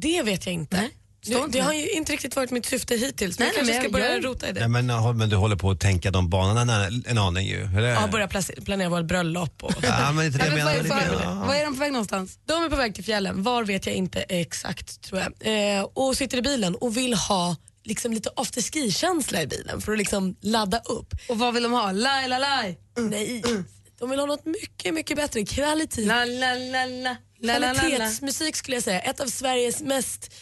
[0.01, 0.91] Det vet jag inte.
[1.27, 3.39] Det, det har ju inte riktigt varit mitt syfte hittills.
[3.39, 4.61] Nej, Nej, jag nej, kanske men ska jag- börja jag- rota i det.
[4.61, 7.63] Ja, men, ja, men du håller på att tänka de banorna en, en aning ju.
[7.77, 7.89] Eller?
[7.89, 8.29] Ja, börja
[8.65, 9.63] planera vårt bröllop.
[9.65, 9.73] Och...
[9.83, 10.99] Ja, men inte det Ja, jag men vad,
[11.57, 11.65] är, ja.
[11.65, 12.39] de på väg någonstans?
[12.47, 13.43] De är på väg till fjällen.
[13.43, 15.77] Var vet jag inte exakt tror jag.
[15.79, 19.99] Eh, och sitter i bilen och vill ha liksom lite afterski-känsla i bilen för att
[19.99, 21.15] liksom ladda upp.
[21.29, 21.93] Och vad vill de ha?
[21.93, 22.79] Laj, laj, laj.
[22.99, 23.43] Nej,
[23.99, 25.45] de vill ha något mycket, mycket bättre.
[25.45, 26.05] Kvalitet.
[26.07, 27.17] La, la, la, la.
[27.41, 27.81] La, la, la, la.
[27.81, 29.01] Kvalitetsmusik skulle jag säga.
[29.01, 30.35] Ett av Sveriges mest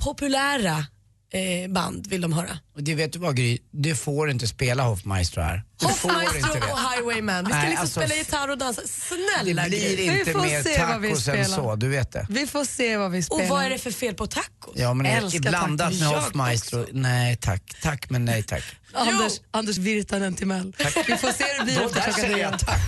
[0.00, 0.84] populära
[1.32, 2.58] eh, band vill de höra.
[2.76, 5.62] Och det vet du vad Gry, du får inte spela Hoffmaestro här.
[5.82, 7.44] Hoffmaestro och Highwayman.
[7.44, 8.82] Vi ska Nej, liksom alltså, spela gitarr och dansa.
[8.86, 9.96] Snälla Det blir Gry.
[9.96, 11.62] Vi inte får mer se vad vi tacos än spelar.
[11.62, 12.26] så, du vet det.
[12.30, 13.42] Vi får se vad vi spelar.
[13.44, 14.74] Och vad är det för fel på tacos?
[14.74, 16.00] Ja men Älskar blandat tacos.
[16.00, 18.64] med Hoffmaestro, nej tack, tack men nej tack.
[18.92, 20.72] Anders, Anders Virtanen Timell.
[21.06, 22.80] Vi får se hur det blir Då efter där klockan säger jag tack.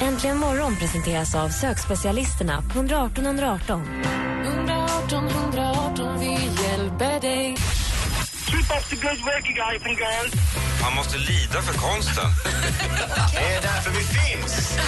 [0.00, 3.82] Äntligen morgon presenteras av sökspecialisterna på 118 118.
[4.44, 5.28] 118 118,
[8.64, 10.32] Keep up the good work you guys and girls.
[10.82, 12.24] Man måste lida för konsten.
[13.32, 14.78] Det är därför vi finns.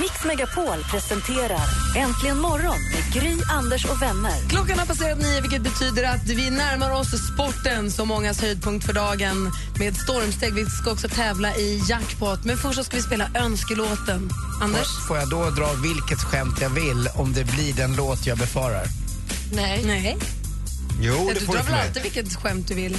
[0.00, 1.60] Mix Megapol presenterar
[1.96, 4.48] Äntligen morgon med Gry, Anders och vänner.
[4.48, 8.92] Klockan har passerat nio vilket betyder att vi närmar oss sporten som mångas höjdpunkt för
[8.92, 10.54] dagen med stormsteg.
[10.54, 12.44] Vi ska också tävla i jackpot.
[12.44, 14.30] Men först ska vi spela önskelåten.
[14.62, 14.88] Anders?
[15.08, 18.84] Får jag då dra vilket skämt jag vill om det blir den låt jag befarar?
[19.52, 19.82] Nej.
[19.86, 20.18] Nej.
[21.00, 22.96] Jo, det du får drar väl alltid vilket skämt du vill?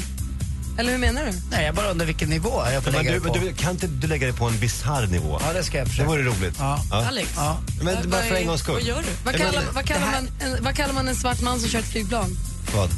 [0.78, 1.32] Eller hur menar du?
[1.52, 3.38] Nej, jag bara undrar vilken nivå jag får Men lägga du, det på.
[3.46, 5.40] du, kan inte du lägga det på en bisarr nivå?
[5.48, 6.10] Ja, det ska jag Det försöka.
[6.10, 6.56] vore roligt.
[6.60, 6.80] Ja.
[6.92, 7.58] Alex, Ja.
[7.82, 8.74] Men bara för en gångs skull.
[8.74, 9.10] vad gör du?
[9.24, 11.70] Vad Ja, men- kallar, vad, kallar man en, vad kallar man en svart man som
[11.70, 12.38] kör ett flygplan?
[12.76, 12.90] Vad?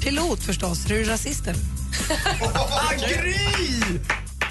[0.00, 0.84] Pilot förstås.
[0.84, 1.60] Är du rasist eller?
[3.08, 3.34] Gry!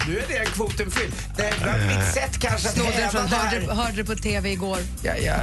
[0.08, 1.14] Nu är det kvoten fylld.
[1.38, 4.52] Det var mitt sätt kanske att den häva från, det hörde, hörde det på TV
[4.52, 4.78] igår.
[5.04, 5.36] Ja, ja,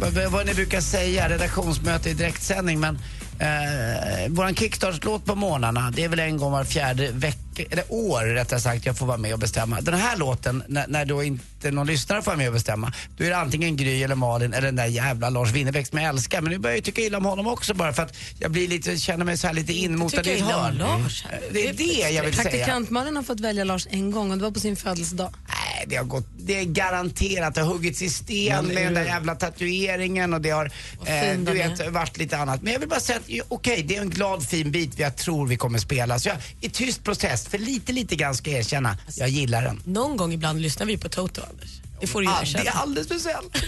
[0.00, 2.98] vad, vad ni brukar säga, redaktionsmöte i direktsändning, men
[3.38, 8.24] eh, våran kickstart-låt på morgnarna, det är väl en gång var fjärde vecka, eller år
[8.24, 9.80] rättare sagt, jag får vara med och bestämma.
[9.80, 13.24] Den här låten, när, när då inte någon lyssnare får vara med och bestämma, då
[13.24, 16.40] är det antingen Gry eller Malin eller den där jävla Lars Winnerbäck som jag älskar.
[16.40, 18.96] Men nu börjar jag tycka illa om honom också bara för att jag blir lite,
[18.96, 20.74] känner mig så här lite inmotad i ett hörn.
[20.74, 21.40] Lars här.
[21.50, 22.50] Det är det jag vill säga.
[22.50, 25.34] Praktikantmannen har fått välja Lars en gång och det var på sin födelsedag.
[25.86, 29.04] Nej, det har gått, det är garanterat, det har huggits i sten med den där
[29.04, 30.70] jävla tatueringen och det har,
[31.06, 32.62] eh, du vet, varit lite annat.
[32.62, 35.16] Men jag vill bara säga att, ja, okej, det är en glad fin bit jag
[35.16, 36.18] tror vi kommer spela.
[36.18, 39.82] Så jag, i tyst protest, för lite, lite grann ska jag erkänna, jag gillar den.
[39.84, 41.70] Någon gång ibland lyssnar vi på Toto, Anders.
[42.00, 43.56] Det får du ju Ah, det är alldeles speciellt.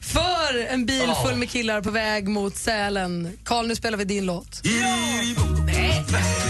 [0.00, 3.38] För en bil full med killar på väg mot Sälen.
[3.44, 4.62] Karl, nu spelar vi din låt.
[4.62, 6.49] Gnanas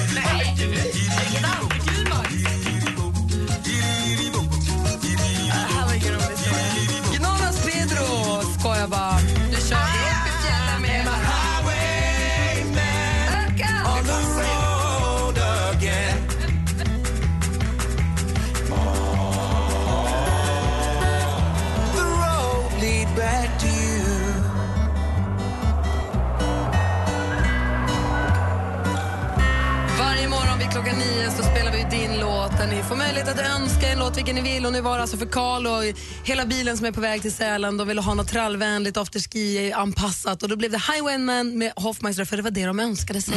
[32.60, 34.66] där ni får möjlighet att önska en låt vilken ni vill.
[34.66, 37.32] Och nu var det alltså för Karl och hela bilen som är på väg till
[37.32, 37.76] Sälen.
[37.76, 42.42] De ville ha något trallvänligt afterski-anpassat och då blev det Highwayman med Hoffmeister för det
[42.42, 43.34] var det de önskade sig.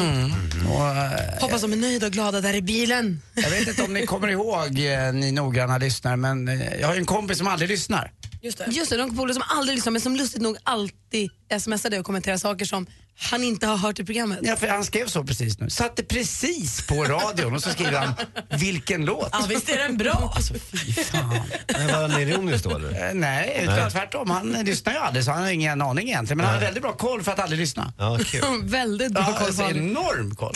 [0.70, 3.22] Och, eh, Hoppas de är nöjda och glada där i bilen.
[3.34, 6.94] jag vet inte om ni kommer ihåg, eh, ni noggranna lyssnare, men eh, jag har
[6.94, 8.12] ju en kompis som aldrig lyssnar.
[8.42, 8.66] Just det.
[8.72, 12.06] Just det, de polare som aldrig lyssnar men som lustigt nog alltid smsar dig och
[12.06, 12.88] kommenterar saker som
[13.20, 14.40] han inte har hört i programmet.
[14.42, 15.70] Ja, för han skrev så precis nu.
[15.70, 18.14] Satte precis på radion och så skriver han,
[18.60, 19.30] vilken låt?
[19.32, 20.32] Ja, visst är den bra?
[20.36, 21.40] Alltså, Fy fan.
[21.68, 23.08] Men var han ironisk då eller?
[23.10, 24.30] Eh, Nej, utan tvärtom.
[24.30, 26.38] Han lyssnar ju aldrig så han har ingen aning egentligen.
[26.38, 27.94] Men han har väldigt bra koll för att aldrig lyssna.
[27.98, 28.42] Ja, kul.
[28.64, 29.84] Väldigt bra Ja, koll alltså, på honom.
[29.90, 30.54] enorm koll.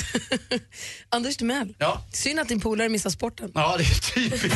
[1.10, 2.02] Anders Timell, Ja.
[2.12, 3.52] synd att din polare missar sporten.
[3.54, 4.56] Ja, det är typiskt.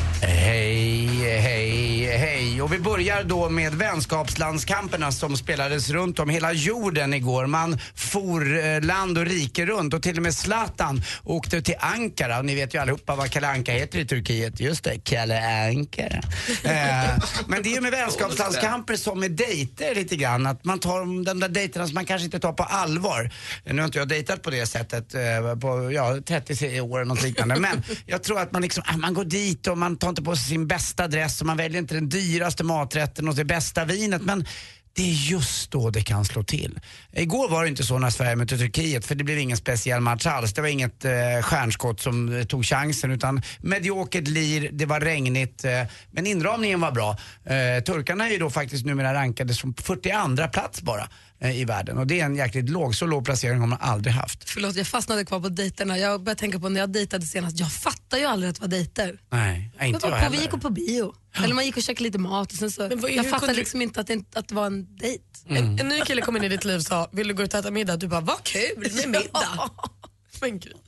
[0.23, 1.07] Hej,
[1.39, 2.61] hej, hej.
[2.61, 7.45] Och vi börjar då med vänskapslandskamperna som spelades runt om hela jorden igår.
[7.47, 12.39] Man for eh, land och rike runt och till och med Zlatan åkte till Ankara.
[12.39, 14.59] Och ni vet ju allihopa vad Kalle Anka heter i Turkiet.
[14.59, 16.21] Just det, Kalle Ankara.
[16.63, 20.45] eh, men det är ju med vänskapslandskamper som med dejter lite grann.
[20.47, 23.31] Att man tar de där dejterna som man kanske inte tar på allvar.
[23.65, 27.23] Nu har inte jag dejtat på det sättet eh, på ja, 30 år eller något
[27.23, 27.55] liknande.
[27.55, 30.35] Men jag tror att man liksom, ah, man går dit och man tar inte på
[30.35, 34.21] sig sin bästa dress och man väljer inte den dyraste maträtten och det bästa vinet.
[34.21, 34.45] Men
[34.93, 36.79] det är just då det kan slå till.
[37.11, 40.25] Igår var det inte så när Sverige mötte Turkiet för det blev ingen speciell match
[40.25, 40.53] alls.
[40.53, 45.65] Det var inget eh, stjärnskott som eh, tog chansen utan mediokert lir, det var regnigt
[45.65, 47.09] eh, men inramningen var bra.
[47.43, 51.07] Eh, turkarna är ju då faktiskt numera rankade som 42 plats bara
[51.43, 54.49] i världen och det är en jäkligt låg, så låg placering har man aldrig haft.
[54.49, 55.97] Förlåt, jag fastnade kvar på dejterna.
[55.97, 57.59] Jag började tänka på när jag dejtade senast.
[57.59, 59.19] Jag fattar ju aldrig att det var dejter.
[59.31, 60.51] Nej, Jag inte var jag på, vi heller.
[60.51, 61.13] gick på bio.
[61.43, 62.51] Eller man gick och käkade lite mat.
[62.51, 64.55] Och sen så, Men vad- jag fattar kunde du- liksom inte att det, att det
[64.55, 65.23] var en dejt.
[65.49, 65.63] Mm.
[65.63, 67.53] En, en ny kille kom in i ditt liv och sa, vill du gå ut
[67.53, 67.95] och äta middag?
[67.97, 69.29] Du bara, vad kul med middag.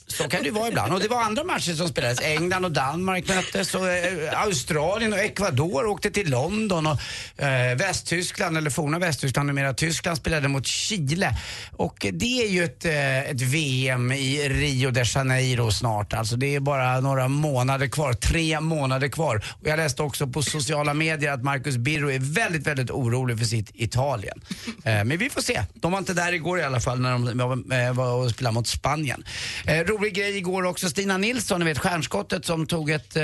[0.08, 0.94] Så kan det ju vara ibland.
[0.94, 2.22] Och det var andra matcher som spelades.
[2.22, 7.00] England och Danmark möttes och eh, Australien och Ecuador åkte till London och
[7.44, 11.38] eh, Västtyskland, eller forna Västtyskland, numera Tyskland, spelade mot Chile.
[11.72, 16.14] Och det är ju ett, eh, ett VM i Rio de Janeiro snart.
[16.14, 19.46] Alltså det är bara några månader kvar, tre månader kvar.
[19.62, 23.46] Och jag läste också på sociala medier att Marcus Birro är väldigt, väldigt orolig för
[23.46, 24.42] sitt Italien.
[24.84, 25.62] Eh, men vi får se.
[25.74, 28.68] De var inte där igår i alla fall när de var eh, och spelade mot
[28.68, 29.24] Spanien.
[29.66, 33.24] Eh, rolig grej igår också, Stina Nilsson, ni vet stjärnskottet som tog ett, eh,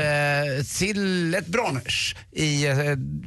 [0.65, 2.75] sill, ett brons i eh,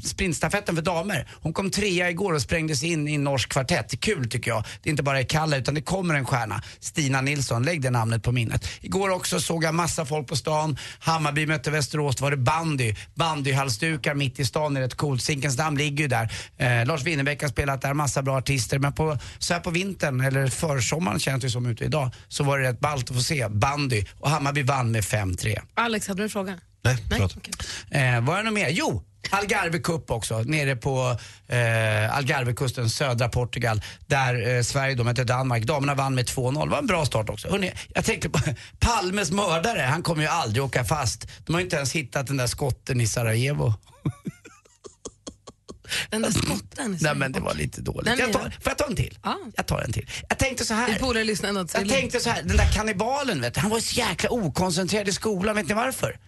[0.04, 1.28] sprintstafetten för damer.
[1.40, 4.00] Hon kom trea igår och sprängdes in i en norsk kvartett.
[4.00, 4.64] Kul tycker jag.
[4.82, 6.62] Det är inte bara i Kalla utan det kommer en stjärna.
[6.80, 8.68] Stina Nilsson, lägg det namnet på minnet.
[8.80, 10.78] Igår också såg jag massa folk på stan.
[10.98, 12.94] Hammarby mötte Västerås, då var det bandy.
[13.14, 15.22] Bandyhalsdukar mitt i stan är rätt coolt.
[15.22, 16.32] Zinkensdamm ligger ju där.
[16.56, 18.78] Eh, Lars Winnerbäck har spelat där, massa bra artister.
[18.78, 22.58] Men på, så här på vintern, eller försommaren känns det som ute idag, så var
[22.58, 24.04] det rätt ballt att få se bandy.
[24.20, 25.58] Och Hammarby vann med 5-3.
[25.74, 26.58] Alex, hade du en fråga?
[26.84, 27.36] Nej, förlåt.
[27.90, 28.68] Eh, var det något mer?
[28.70, 29.02] Jo!
[29.30, 31.16] Algarve Cup också, nere på
[31.48, 35.64] eh, Algarvekusten, södra Portugal, där eh, Sverige då mötte Danmark.
[35.64, 36.64] Damerna vann med 2-0.
[36.64, 37.48] Det var en bra start också.
[37.48, 38.38] Hörrni, jag tänkte på
[38.78, 41.28] Palmes mördare, han kommer ju aldrig åka fast.
[41.46, 43.74] De har ju inte ens hittat den där skotten i Sarajevo.
[46.10, 46.98] Den där skotten.
[47.00, 48.04] Nej men det var lite dåligt.
[48.04, 49.18] Nej, men Jag tar, får jag ta en till?
[49.56, 50.08] Jag tar en till.
[50.28, 50.98] Jag tänkte så här.
[50.98, 53.94] Polare lyssnar ändå Jag tänkte så här, den där kannibalen vet du, han var så
[54.00, 56.18] jäkla okoncentrerad i skolan, vet ni varför?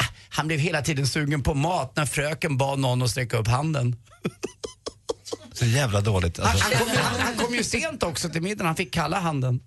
[0.00, 3.48] Ah, Han blev hela tiden sugen på mat när fröken bad någon att sträcka upp
[3.48, 3.96] handen.
[5.52, 6.38] Så jävla dåligt.
[6.38, 6.64] Han, Alltså.
[6.64, 9.60] han, kom, han, han kom ju sent också till middagen, han fick kalla handen.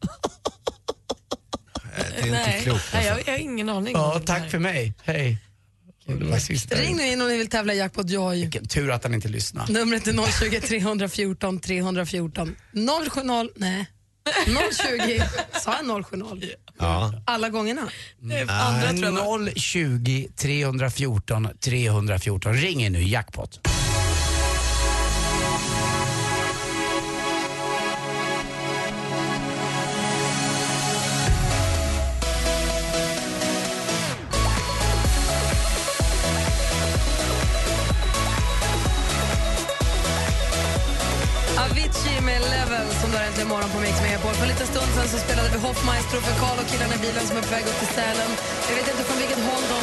[2.22, 2.90] Det är inte klokt.
[2.94, 3.20] Nej, Alltså.
[3.22, 3.94] jag, jag har ingen aning.
[3.94, 4.94] Ja, om det tack för mig.
[5.04, 5.38] Hej.
[6.08, 6.76] Och det var sista.
[6.76, 8.42] Ring nu in om ni vill tävla i Jackpot Joy.
[8.42, 9.74] Vilken tur att han inte lyssnade.
[9.74, 12.56] Numret är 020 314 314.
[13.10, 13.86] 070, nej.
[14.46, 15.24] 020,
[15.64, 16.50] sa jag 070?
[16.78, 17.14] Ja.
[17.26, 17.90] Alla gångerna?
[18.50, 22.54] Andra tror jag 020 314 314.
[22.54, 23.68] Ring in nu, jackpot.
[45.68, 48.30] Hoffmaestro för Karl och killarna i bilen som är på väg upp till Sälen.
[48.70, 49.82] Jag vet inte från vilket håll de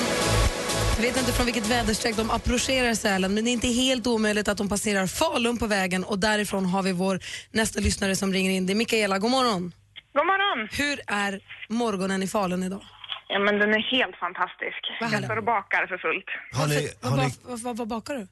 [0.96, 4.48] jag vet inte från vilket väderstreck de approcherar Sälen men det är inte helt omöjligt
[4.48, 7.20] att de passerar Falun på vägen och därifrån har vi vår
[7.50, 8.66] nästa lyssnare som ringer in.
[8.66, 9.72] Det är Mikaela, god morgon.
[10.16, 10.68] God morgon.
[10.72, 12.82] Hur är morgonen i Falun idag?
[13.28, 14.80] Ja, men den är helt fantastisk.
[15.00, 16.26] Jag står och bakar för fullt.
[16.52, 18.26] Har ni, har ni, vad, vad, vad bakar du?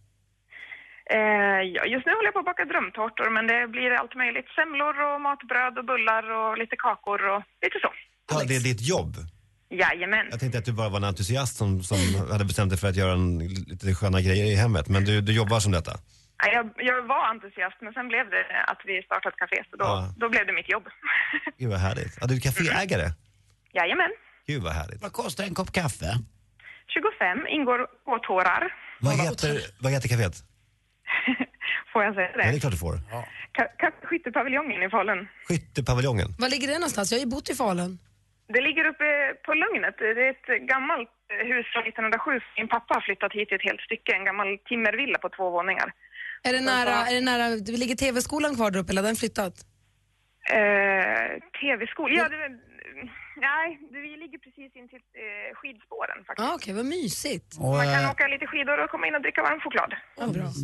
[1.16, 4.48] Eh, ja, just nu håller jag på att baka drömtårtor, men det blir allt möjligt.
[4.59, 7.90] Semlor och matbröd och bullar och lite kakor och lite så.
[8.31, 9.12] ja, det är ditt jobb?
[9.83, 10.27] Jajamän.
[10.31, 11.98] Jag tänkte att du bara var en entusiast som, som
[12.33, 13.38] hade bestämt dig för att göra en,
[13.72, 14.88] lite sköna grejer i hemmet.
[14.88, 15.92] Men du, du jobbar som detta?
[16.42, 19.77] Ja, Jag, jag var entusiast, men sen blev det att vi startade ett café, så
[19.77, 20.14] då, Ja.
[20.22, 20.87] då blev det mitt jobb.
[21.59, 22.18] Gud vad härligt.
[22.20, 23.07] Ja, du är kaféägare?
[23.79, 24.11] Jajamän.
[24.46, 25.03] Gud vad härligt.
[25.03, 26.11] Vad kostar en kopp kaffe?
[26.94, 28.62] 25 ingår åtårar.
[29.01, 30.37] Vad heter, vad heter kaféet?
[31.92, 32.61] Får jag säga Ja, det är det?
[32.61, 32.94] klart du får.
[33.59, 35.29] Ka- Skyttepaviljongen i Falun.
[35.48, 36.29] Skyttepaviljongen.
[36.38, 37.12] Var ligger det någonstans?
[37.12, 37.98] Jag har ju bott i Falun.
[38.55, 39.09] Det ligger uppe
[39.46, 39.94] på Lugnet.
[39.98, 42.40] Det är ett gammalt eh, hus från 1907.
[42.59, 45.88] Min pappa har flyttat hit i ett helt stycke, en gammal timmervilla på två våningar.
[46.48, 49.16] Är det nära, är det nära det ligger TV-skolan kvar där uppe eller har den
[49.25, 49.55] flyttat?
[50.59, 51.29] Eh,
[51.61, 52.14] TV-skola?
[52.18, 52.42] Ja, det,
[53.48, 56.48] nej, det, vi ligger precis intill eh, skidspåren faktiskt.
[56.48, 57.49] Ah, Okej, vad mysigt.
[57.62, 59.93] Och, Man kan eh, åka lite skidor och komma in och dricka varm choklad.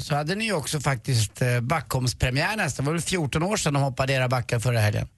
[0.07, 2.85] Så hade ni ju också faktiskt eh, Backholmspremiär nästan.
[2.85, 5.09] Det var väl 14 år sedan de hoppade era backar förra helgen.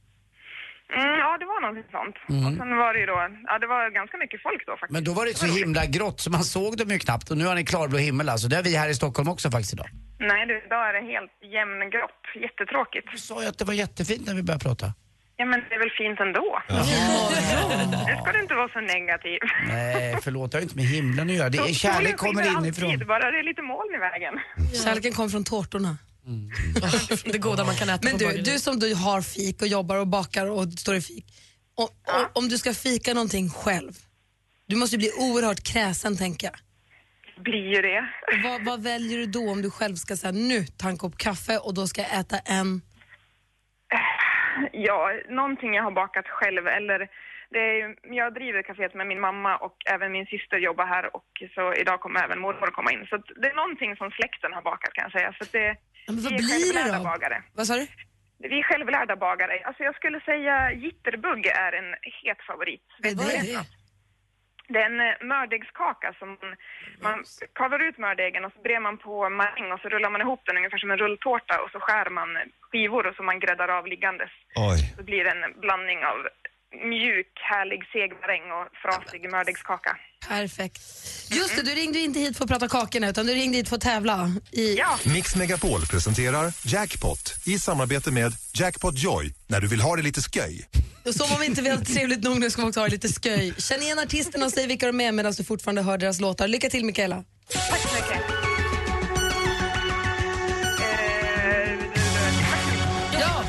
[0.98, 2.16] Mm, ja, det var någonting sånt.
[2.28, 2.46] Mm.
[2.46, 4.92] Och sen var det ju då, ja det var ganska mycket folk då faktiskt.
[4.92, 7.44] Men då var det så himla grått så man såg dem ju knappt och nu
[7.46, 8.48] har ni klarblå himmel alltså.
[8.48, 9.88] Det har vi här i Stockholm också faktiskt idag.
[10.18, 12.22] Nej, du, idag är det helt jämngrått.
[12.46, 13.06] Jättetråkigt.
[13.12, 14.86] Du sa ju att det var jättefint när vi började prata.
[15.41, 16.62] Ja, men det är väl fint ändå?
[18.09, 19.38] Nu ska du inte vara så negativ.
[19.68, 21.51] Nej, förlåt, det har inte med himlen att göra.
[21.51, 23.07] Det är, kärlek kommer alltid, inifrån.
[23.07, 24.34] Bara det är lite moln i vägen.
[24.84, 25.97] Kärleken kom från tårtorna.
[27.24, 30.07] Det goda man kan äta Men du, du som du har fik och jobbar och
[30.07, 31.26] bakar och står i fik.
[31.74, 33.93] Om, om, om du ska fika någonting själv,
[34.66, 36.57] du måste ju bli oerhört kräsen tänker jag.
[37.45, 37.99] Blir ju det.
[38.32, 41.18] Och vad, vad väljer du då om du själv ska säga nu ta en kopp
[41.18, 42.82] kaffe och då ska jag äta en...
[44.72, 47.09] Ja, någonting jag har bakat själv eller
[47.51, 51.30] det är, jag driver kaféet med min mamma och även min syster jobbar här och
[51.55, 53.07] så idag kommer även mormor komma in.
[53.11, 55.34] Så det är någonting som släkten har bakat kan jag säga.
[55.38, 55.76] Så det,
[56.07, 57.05] men vad vi är blir det självlärda då?
[57.05, 57.42] bagare.
[57.55, 57.86] Vad sa du?
[58.38, 59.55] Vi är självlärda bagare.
[59.64, 61.88] Alltså jag skulle säga jitterbugg är en
[62.22, 62.86] het favorit.
[63.03, 63.79] Vet Vad är det?
[64.72, 66.52] Det är en eh, mördegskaka som man,
[67.06, 67.18] man
[67.58, 70.56] kavar ut mördegen och så brer man på maräng och så rullar man ihop den
[70.60, 72.28] ungefär som en rulltårta och så skär man
[72.68, 74.32] skivor och så man gräddar av liggandes.
[74.70, 74.78] Oj.
[74.96, 76.18] Så blir det en blandning av
[76.92, 79.96] mjuk, härlig seg maräng och frasig mördegskaka.
[80.28, 80.82] Perfekt.
[81.30, 83.76] Just det, du ringde inte hit för att prata kakorna utan du ringde hit för
[83.76, 84.30] att tävla.
[84.52, 84.78] I...
[85.14, 90.20] Mix Megapol presenterar Jackpot i samarbete med Jackpot Joy när du vill ha det lite
[90.20, 90.66] sköj.
[91.11, 93.54] Och som om inte vi hade trevligt nog nu ska vi också ha lite sköj.
[93.58, 96.48] Känn igen artisterna och säg vilka de är medan du fortfarande hör deras låtar.
[96.48, 97.24] Lycka till Mikaela.
[97.52, 98.22] Tack så mycket.
[103.20, 103.42] Ja!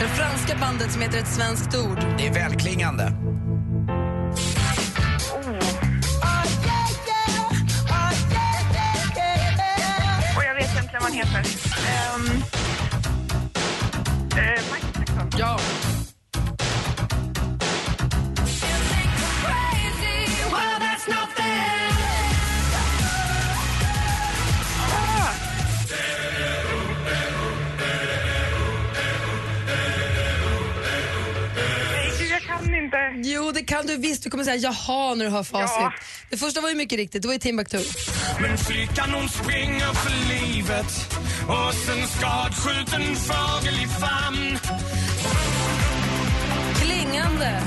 [0.00, 1.98] Det franska bandet som heter ett svenskt ord.
[2.18, 3.12] Det är välklingande.
[10.36, 11.44] Och jag vet egentligen vad han heter.
[12.14, 12.57] Um,
[14.38, 15.38] uh, Mike Jackson.
[15.38, 15.56] Ja.
[33.58, 34.24] Det kan du visst.
[34.24, 35.76] Du kommer säga jaha när du hör facit.
[35.80, 35.92] Ja.
[36.30, 37.78] Det första var ju mycket riktigt, det var ju Timbuktu.
[38.40, 41.14] Men flickan hon springer för livet
[41.48, 44.58] och sen skadskjuten fågel i famn
[46.80, 47.62] Klingande.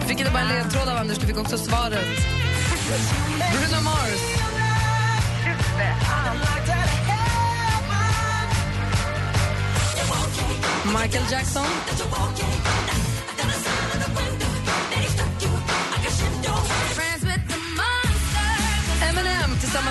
[0.00, 2.06] Du fick inte bara en ledtråd av Anders, du fick också svaret.
[3.52, 4.20] Bruno Mars.
[10.84, 11.66] Michael Jackson.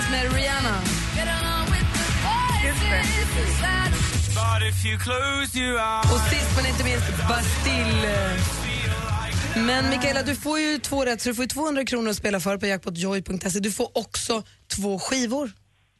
[0.07, 0.81] Tillsammans med Rihanna.
[1.15, 1.21] Det.
[6.13, 8.37] Och sist men inte minst Bastille.
[9.55, 12.39] Men Mikaela, du får ju två rätt så du får ju 200 kronor att spela
[12.39, 13.59] för på jackpotjoy.se.
[13.59, 14.43] Du får också
[14.75, 15.51] två skivor.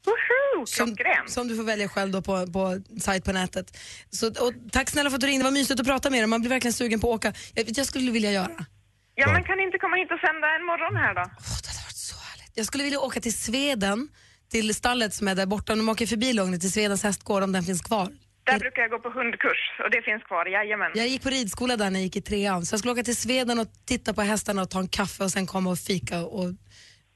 [0.06, 0.66] Woho!
[0.66, 0.96] Som,
[1.28, 3.78] som du får välja själv då på, på sajt på nätet.
[4.10, 6.28] Så, och tack snälla för att du ringde, det var mysigt att prata med dig.
[6.28, 7.34] Man blir verkligen sugen på att åka.
[7.54, 8.66] Jag, jag skulle vilja göra.
[9.16, 11.24] Ja, men kan ni inte komma hit och sända en morgon här då?
[12.58, 14.10] Jag skulle vilja åka till Sveden,
[14.52, 15.76] till stallet som är där borta.
[15.76, 18.10] De åker förbi Lugnet till Svedens hästgård om den finns kvar.
[18.44, 20.92] Där brukar jag gå på hundkurs och det finns kvar, jajamän.
[20.96, 23.16] Jag gick på ridskola där när jag gick i trean, så jag skulle åka till
[23.16, 26.20] Sveden och titta på hästarna och ta en kaffe och sen komma och fika.
[26.26, 26.50] Och,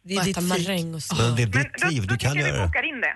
[0.03, 1.15] det är Och ditt maräng och så.
[1.15, 2.87] Men det är ditt liv, du kan göra det.
[2.87, 3.15] in det.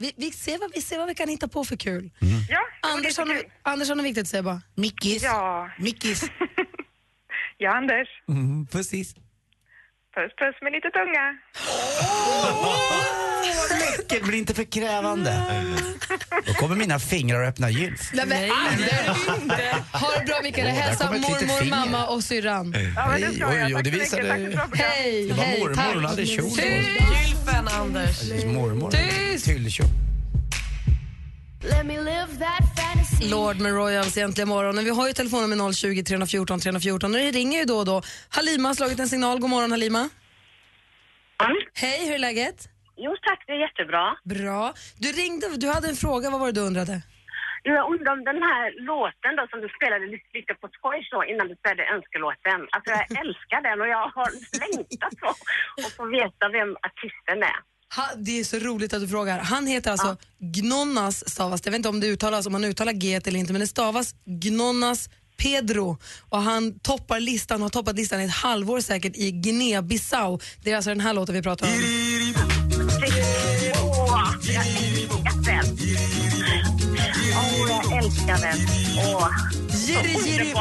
[0.00, 2.10] Vi, vi, ser vad, vi ser vad vi kan hitta på för kul.
[2.48, 4.62] Ja, Anders, har något, Anders har något viktigt att säga bara.
[4.74, 5.22] Mickis.
[5.22, 5.70] Ja.
[5.78, 6.30] Mickis.
[7.58, 8.08] Ja, Anders.
[8.28, 9.14] Mm, precis.
[10.14, 11.24] Puss, puss med lite tunga.
[14.08, 15.42] Det blir inte för krävande.
[16.46, 18.10] Då kommer mina fingrar att öppna gylf.
[18.14, 19.52] Nej, men Anders!
[19.92, 21.70] Ha det bra Mikael, hälsa kom ett litet mormor, finger.
[21.76, 22.74] mamma och syrran.
[22.96, 23.66] Ja, men det ska Oj, jag.
[23.66, 23.94] oj, Tack det så mycket.
[23.94, 24.88] visade- Tack för ett bra program.
[24.92, 26.56] Hej, Det var hej, mormor, hon hade kjol på.
[26.66, 28.44] Gylfen, Anders.
[28.44, 28.90] Mormor.
[28.90, 29.44] Tyst!
[29.44, 29.86] Tyllkjol.
[33.30, 34.84] Lord med Royals egentligen morgon.
[34.84, 38.02] Vi har ju telefonnummer 020 314 314 och det ringer ju då och då.
[38.28, 39.38] Halima har slagit en signal.
[39.40, 40.08] God morgon Halima.
[41.74, 42.58] Hej, hur är läget?
[42.96, 44.04] Jo tack, det är jättebra.
[44.24, 44.74] Bra.
[45.04, 47.02] Du ringde, du hade en fråga, vad var det du undrade?
[47.62, 51.18] Jag undrar om den här låten då som du spelade lite, lite på skoj så
[51.30, 52.60] innan du spelade önskelåten.
[52.74, 54.30] Alltså jag älskar den och jag har
[54.62, 55.28] längtat på
[55.86, 57.58] att få veta vem artisten är.
[57.96, 59.38] Ha, det är så roligt att du frågar.
[59.38, 61.60] Han heter alltså Gnonnas stavas.
[61.64, 64.14] Jag vet inte om det uttalas, om man uttalar G eller inte, men det stavas
[64.24, 70.40] Gnonnas Pedro och han toppar listan, har toppat listan i ett halvår säkert i Guinea-Bissau.
[70.62, 71.72] Det är alltså den här låten vi pratar om.
[73.82, 75.78] Åh, jag älskar den.
[77.34, 78.58] Åh, jag älskar den.
[78.98, 79.28] Åh,
[79.86, 80.54] Jiri, jiri,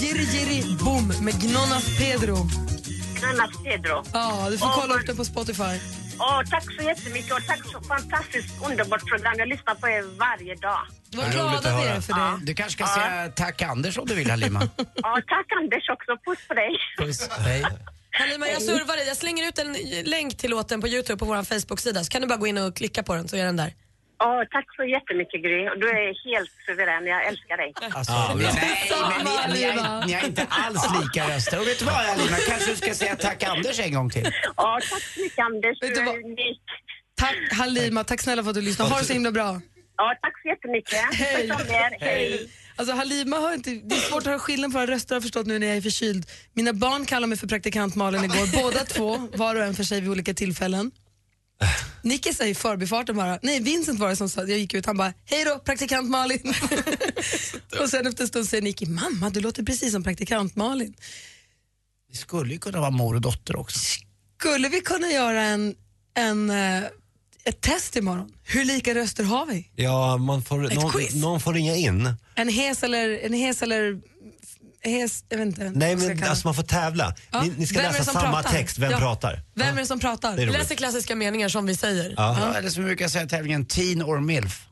[0.00, 2.36] jiri, jiri, boom med Gnonnas Pedro.
[3.20, 4.04] Gnonnas Pedro.
[4.12, 5.80] Ja, du får kolla upp den på Spotify.
[6.50, 9.34] Tack så jättemycket och tack så fantastiskt underbart program.
[9.38, 10.80] Jag lyssnar på er varje dag.
[11.16, 12.46] Vad glada vi är för det.
[12.46, 14.60] Du kanske ska säga tack Anders om du vill Halima.
[14.94, 16.16] Ja, tack Anders också.
[16.24, 16.70] Puss på dig.
[16.98, 17.28] Puss.
[17.38, 17.64] Hej.
[18.12, 19.06] Halima, jag servar dig.
[19.06, 22.28] Jag slänger ut en länk till låten på Youtube på vår Facebook-sida så kan du
[22.28, 23.74] bara gå in och klicka på den så är den där.
[24.22, 25.58] Ja, tack så jättemycket Gry.
[25.82, 27.06] Du är helt suverän.
[27.06, 27.72] Jag älskar dig.
[27.98, 28.54] Alltså, nej,
[29.24, 31.60] men ni, ni, har, ni har inte alls lika röster.
[31.60, 34.32] Och vet du vad Alina, kanske du ska säga tack Anders en gång till.
[34.56, 35.78] Ja, tack så mycket Anders.
[35.80, 36.62] Du är unik.
[37.16, 38.90] Tack Halima, tack snälla för att du lyssnade.
[38.90, 39.60] Ha det så himla bra.
[39.96, 40.98] Ja, tack så jättemycket.
[41.12, 41.50] Hej.
[42.00, 42.50] Hej.
[42.76, 45.22] Alltså Halima har inte, det är svårt att höra skillnad på våra röster har jag
[45.22, 46.26] förstått nu när jag är förkyld.
[46.54, 50.00] Mina barn kallade mig för praktikant Malin igår, båda två, var och en för sig
[50.00, 50.90] vid olika tillfällen.
[52.02, 54.96] Nicke säger i förbifarten bara, nej Vincent var det som sa, jag gick ut, han
[54.96, 56.54] bara, hej då praktikant Malin.
[57.80, 60.94] och sen efter en stund säger Nicky, mamma du låter precis som praktikant Malin.
[62.10, 63.78] Det skulle ju kunna vara mor och dotter också.
[64.38, 65.74] Skulle vi kunna göra en,
[66.14, 66.82] en, eh,
[67.44, 68.32] ett test imorgon?
[68.44, 69.68] Hur lika röster har vi?
[69.76, 72.14] Ja, man får, någon, någon får ringa in.
[72.34, 74.00] En hes eller, en hes eller
[74.84, 75.70] hes, jag vet inte.
[75.74, 77.14] Nej, men alltså man får tävla.
[77.30, 77.42] Ja.
[77.42, 78.50] Ni, ni ska läsa samma pratar?
[78.50, 78.98] text, vem Ja.
[78.98, 79.42] pratar?
[79.54, 80.36] Vem är det som pratar?
[80.36, 80.46] Det.
[80.46, 82.14] Läser klassiska meningar som vi säger.
[82.16, 82.54] Ja.
[82.56, 84.66] Eller som vi brukar säga i tävlingen, teen or milf.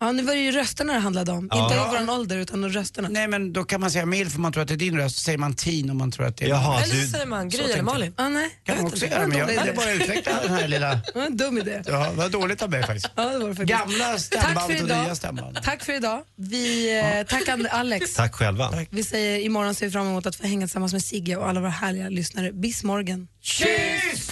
[0.00, 1.48] Ja, nu var det ju rösterna det handlade om.
[1.50, 1.62] Ja.
[1.64, 3.08] Inte vår ålder utan rösterna.
[3.08, 5.16] Nej men då kan man säga milf om man tror att det är din röst,
[5.16, 7.48] så säger man teen om man tror att det är Jaha, Eller så säger man
[7.48, 8.14] Gry eller Malin.
[8.16, 8.50] Ah, nej.
[8.64, 10.94] Kan man också göra, men jag ville bara utveckla den här lilla...
[11.06, 11.82] Det var en dum idé.
[11.86, 13.08] Ja, det var dåligt av mig faktiskt.
[13.16, 13.80] Ja, det var det faktiskt.
[13.80, 15.04] Gamla Tack stämband för och idag.
[15.04, 15.58] nya stämband.
[15.62, 16.22] Tack för idag.
[16.36, 18.14] Vi eh, tackar Alex.
[18.16, 18.70] Tack själva.
[18.90, 21.60] Vi säger imorgon ser vi fram emot att få hänga tillsammans med Sigge och alla
[21.60, 22.52] våra härliga lyssnare.
[22.52, 23.28] Bis morgon.
[23.42, 24.30] Kyss!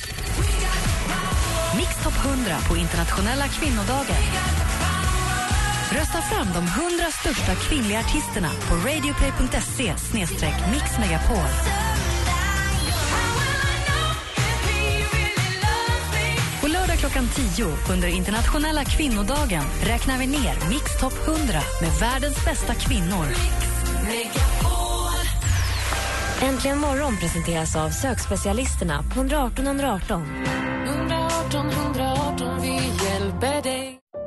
[1.76, 4.16] Mix Top 100 på internationella kvinnodagen.
[5.94, 9.94] Rösta fram de 100 största kvinnliga artisterna på radioplay.se
[10.72, 11.50] mixmegapol.
[16.60, 21.42] På lördag klockan 10 under internationella kvinnodagen räknar vi ner Mix Top 100
[21.80, 23.26] med världens bästa kvinnor.
[26.42, 30.22] Äntligen morgon presenteras av sökspecialisterna på 118 118.
[30.86, 32.83] 118 118, vi.